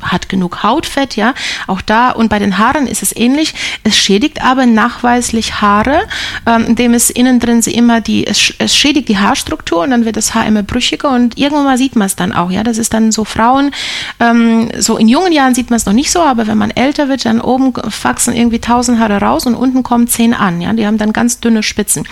hat 0.00 0.28
genug 0.28 0.62
Hautfett, 0.62 1.16
ja, 1.16 1.34
auch 1.66 1.80
da 1.80 2.10
und 2.10 2.28
bei 2.28 2.38
den 2.38 2.56
Haaren 2.56 2.86
ist 2.86 3.02
es 3.02 3.14
ähnlich. 3.14 3.54
Es 3.82 3.96
schädigt 3.96 4.42
aber 4.42 4.64
nachweislich 4.66 5.60
Haare, 5.60 6.02
ähm, 6.46 6.66
indem 6.66 6.94
es 6.94 7.10
innen 7.10 7.40
drin 7.40 7.62
sie 7.62 7.74
immer 7.74 8.00
die, 8.00 8.26
es, 8.26 8.54
es 8.58 8.76
schädigt 8.76 9.08
die 9.08 9.18
Haarstruktur 9.18 9.82
und 9.82 9.90
dann 9.90 10.04
wird 10.04 10.16
das 10.16 10.34
Haar 10.34 10.46
immer 10.46 10.62
brüchiger 10.62 11.10
und 11.10 11.36
irgendwann 11.36 11.64
mal 11.64 11.78
sieht 11.78 11.96
man 11.96 12.06
es 12.06 12.16
dann 12.16 12.32
auch, 12.32 12.50
ja, 12.50 12.62
das 12.62 12.78
ist 12.78 12.94
dann 12.94 13.10
so 13.10 13.24
Frauen, 13.24 13.72
ähm, 14.20 14.70
so 14.78 14.96
in 14.96 15.08
jungen 15.08 15.32
Jahren 15.32 15.54
sieht 15.54 15.70
man 15.70 15.78
es 15.78 15.86
noch 15.86 15.92
nicht 15.92 16.12
so, 16.12 16.22
aber 16.22 16.43
wenn 16.46 16.54
wenn 16.54 16.58
man 16.58 16.70
älter 16.70 17.08
wird, 17.08 17.24
dann 17.24 17.40
oben 17.40 17.72
wachsen 17.74 18.32
irgendwie 18.32 18.60
tausend 18.60 19.00
Haare 19.00 19.20
raus 19.20 19.44
und 19.44 19.56
unten 19.56 19.82
kommen 19.82 20.06
zehn 20.06 20.34
an. 20.34 20.60
Ja, 20.60 20.72
die 20.72 20.86
haben 20.86 20.98
dann 20.98 21.12
ganz 21.12 21.40
dünne 21.40 21.64
Spitzen. 21.64 22.06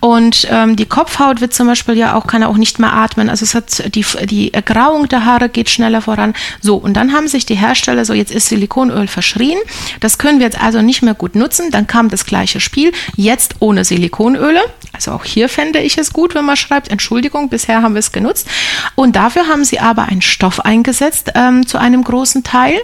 Und 0.00 0.48
ähm, 0.50 0.76
die 0.76 0.86
Kopfhaut 0.86 1.42
wird 1.42 1.52
zum 1.52 1.66
Beispiel 1.66 1.98
ja 1.98 2.14
auch, 2.14 2.26
kann 2.26 2.42
auch 2.44 2.56
nicht 2.56 2.78
mehr 2.78 2.94
atmen. 2.94 3.28
Also 3.28 3.44
es 3.44 3.54
hat 3.54 3.94
die, 3.94 4.06
die 4.24 4.54
Ergrauung 4.54 5.06
der 5.10 5.26
Haare 5.26 5.50
geht 5.50 5.68
schneller 5.68 6.00
voran. 6.00 6.32
So, 6.62 6.76
und 6.76 6.94
dann 6.94 7.12
haben 7.12 7.28
sich 7.28 7.44
die 7.44 7.56
Hersteller 7.56 8.06
so, 8.06 8.14
jetzt 8.14 8.32
ist 8.32 8.48
Silikonöl 8.48 9.06
verschrien. 9.06 9.58
Das 10.00 10.16
können 10.16 10.38
wir 10.38 10.46
jetzt 10.46 10.62
also 10.62 10.80
nicht 10.80 11.02
mehr 11.02 11.12
gut 11.12 11.34
nutzen. 11.34 11.70
Dann 11.70 11.86
kam 11.86 12.08
das 12.08 12.24
gleiche 12.24 12.60
Spiel, 12.60 12.90
jetzt 13.16 13.56
ohne 13.58 13.84
Silikonöle. 13.84 14.62
Also 14.94 15.12
auch 15.12 15.24
hier 15.24 15.50
fände 15.50 15.80
ich 15.80 15.98
es 15.98 16.14
gut, 16.14 16.34
wenn 16.34 16.46
man 16.46 16.56
schreibt, 16.56 16.88
Entschuldigung, 16.90 17.50
bisher 17.50 17.82
haben 17.82 17.92
wir 17.92 17.98
es 17.98 18.12
genutzt. 18.12 18.48
Und 18.94 19.14
dafür 19.14 19.46
haben 19.46 19.64
sie 19.64 19.78
aber 19.78 20.04
einen 20.04 20.22
Stoff 20.22 20.60
eingesetzt 20.60 21.32
ähm, 21.34 21.66
zu 21.66 21.76
einem 21.76 22.02
großen 22.02 22.44
Teil. 22.44 22.80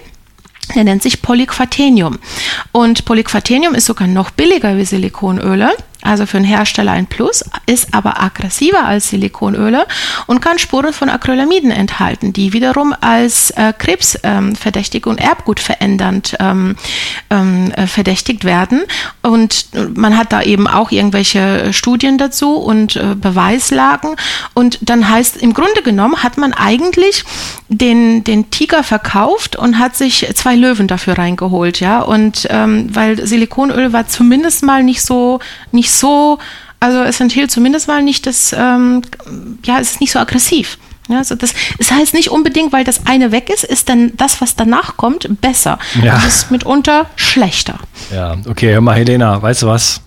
Der 0.74 0.84
nennt 0.84 1.02
sich 1.02 1.22
Polyquatenium. 1.22 2.18
Und 2.72 3.04
Polyquatenium 3.04 3.74
ist 3.74 3.86
sogar 3.86 4.06
noch 4.06 4.30
billiger 4.30 4.76
wie 4.76 4.84
Silikonöle 4.84 5.70
also 6.02 6.26
für 6.26 6.38
einen 6.38 6.46
Hersteller 6.46 6.92
ein 6.92 7.06
Plus, 7.06 7.44
ist 7.66 7.92
aber 7.92 8.20
aggressiver 8.20 8.84
als 8.84 9.10
Silikonöle 9.10 9.86
und 10.26 10.40
kann 10.40 10.58
Spuren 10.58 10.92
von 10.92 11.08
Acrylamiden 11.08 11.70
enthalten, 11.70 12.32
die 12.32 12.52
wiederum 12.52 12.94
als 13.00 13.50
äh, 13.50 13.72
krebsverdächtig 13.76 15.06
ähm, 15.06 15.10
und 15.10 15.20
erbgutverändernd 15.20 16.36
ähm, 16.40 16.76
ähm, 17.30 17.72
äh, 17.72 17.86
verdächtigt 17.86 18.44
werden. 18.44 18.82
Und 19.22 19.66
man 19.94 20.16
hat 20.16 20.32
da 20.32 20.42
eben 20.42 20.66
auch 20.66 20.90
irgendwelche 20.90 21.72
Studien 21.72 22.18
dazu 22.18 22.56
und 22.56 22.96
äh, 22.96 23.14
Beweislagen. 23.14 24.16
Und 24.54 24.78
dann 24.82 25.08
heißt, 25.08 25.36
im 25.36 25.54
Grunde 25.54 25.82
genommen 25.82 26.22
hat 26.22 26.38
man 26.38 26.52
eigentlich 26.52 27.24
den, 27.68 28.24
den 28.24 28.50
Tiger 28.50 28.82
verkauft 28.82 29.56
und 29.56 29.78
hat 29.78 29.96
sich 29.96 30.26
zwei 30.34 30.54
Löwen 30.56 30.88
dafür 30.88 31.18
reingeholt, 31.18 31.80
ja. 31.80 32.00
Und 32.00 32.46
ähm, 32.50 32.94
weil 32.94 33.24
Silikonöl 33.26 33.92
war 33.92 34.08
zumindest 34.08 34.62
mal 34.62 34.82
nicht 34.82 35.02
so, 35.02 35.40
nicht 35.72 35.89
nicht 35.90 35.98
so, 35.98 36.38
also 36.78 37.02
es 37.02 37.20
enthielt 37.20 37.50
zumindest 37.50 37.88
mal 37.88 38.02
nicht 38.02 38.26
das, 38.26 38.54
ähm, 38.56 39.02
ja, 39.64 39.80
es 39.80 39.92
ist 39.92 40.00
nicht 40.00 40.12
so 40.12 40.18
aggressiv. 40.18 40.78
Ja, 41.08 41.18
also 41.18 41.34
das, 41.34 41.54
das 41.76 41.90
heißt 41.90 42.14
nicht 42.14 42.30
unbedingt, 42.30 42.72
weil 42.72 42.84
das 42.84 43.06
eine 43.06 43.32
weg 43.32 43.50
ist, 43.50 43.64
ist 43.64 43.88
dann 43.88 44.16
das, 44.16 44.40
was 44.40 44.54
danach 44.54 44.96
kommt, 44.96 45.40
besser. 45.40 45.80
Ja. 46.00 46.14
Das 46.14 46.26
ist 46.26 46.50
mitunter 46.52 47.06
schlechter. 47.16 47.80
Ja, 48.14 48.36
okay, 48.48 48.72
hör 48.72 48.80
mal, 48.80 48.94
Helena, 48.94 49.42
weißt 49.42 49.62
du 49.62 49.66
was? 49.66 50.00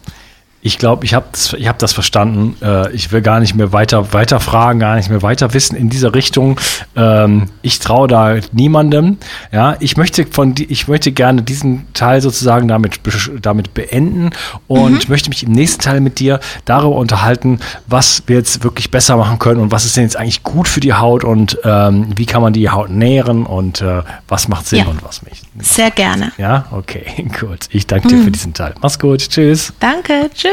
Ich 0.66 0.78
glaube, 0.78 1.04
ich 1.04 1.14
habe 1.14 1.26
ich 1.58 1.68
hab 1.68 1.78
das 1.78 1.92
verstanden. 1.92 2.56
Äh, 2.64 2.94
ich 2.94 3.12
will 3.12 3.22
gar 3.22 3.42
nicht 3.42 3.54
mehr 3.54 3.74
weiter, 3.74 4.14
weiter 4.14 4.40
fragen, 4.40 4.80
gar 4.80 4.96
nicht 4.96 5.10
mehr 5.10 5.22
weiter 5.22 5.54
wissen 5.54 5.76
in 5.76 5.90
dieser 5.90 6.16
Richtung. 6.16 6.58
Ähm, 6.96 7.50
ich 7.62 7.80
traue 7.80 8.08
da 8.08 8.38
niemandem. 8.54 9.18
Ja, 9.52 9.76
ich 9.82 9.98
möchte 9.98 10.26
von, 10.26 10.56
ich 10.58 10.88
möchte 10.88 11.12
gerne 11.12 11.42
diesen 11.42 11.94
Teil 11.94 12.22
sozusagen 12.22 12.70
damit, 12.70 13.02
damit 13.42 13.74
beenden 13.74 14.30
und 14.68 15.04
mhm. 15.04 15.10
möchte 15.10 15.30
mich 15.30 15.44
im 15.44 15.52
nächsten 15.52 15.82
Teil 15.82 16.00
mit 16.00 16.20
dir 16.20 16.40
darüber 16.64 16.96
unterhalten, 16.96 17.60
was 17.88 18.24
wir 18.28 18.38
jetzt 18.38 18.64
wirklich 18.64 18.90
besser 18.90 19.18
machen 19.18 19.40
können 19.40 19.60
und 19.60 19.74
was 19.74 19.84
ist 19.84 19.98
denn 19.98 20.04
jetzt 20.04 20.16
eigentlich 20.16 20.44
gut 20.44 20.70
für 20.70 20.80
die 20.80 20.94
Haut 20.94 21.26
und 21.26 21.60
ähm, 21.66 22.08
wie 22.16 22.26
kann 22.26 22.42
man 22.42 22.54
die 22.54 22.70
Haut 22.70 22.90
nähren 22.90 23.46
und 23.46 23.82
äh, 23.82 24.02
was 24.30 24.48
macht 24.48 24.66
Sinn 24.68 24.80
ja. 24.80 24.86
und 24.86 25.04
was 25.04 25.24
nicht. 25.24 25.44
Sehr 25.60 25.92
gerne. 25.92 26.32
Ja, 26.38 26.68
okay, 26.72 27.04
gut. 27.42 27.68
Ich 27.72 27.86
danke 27.86 28.08
dir 28.08 28.16
mhm. 28.16 28.24
für 28.24 28.32
diesen 28.32 28.54
Teil. 28.54 28.74
Mach's 28.82 28.98
gut. 28.98 29.28
Tschüss. 29.28 29.74
Danke. 29.82 30.30
Tschüss. 30.34 30.53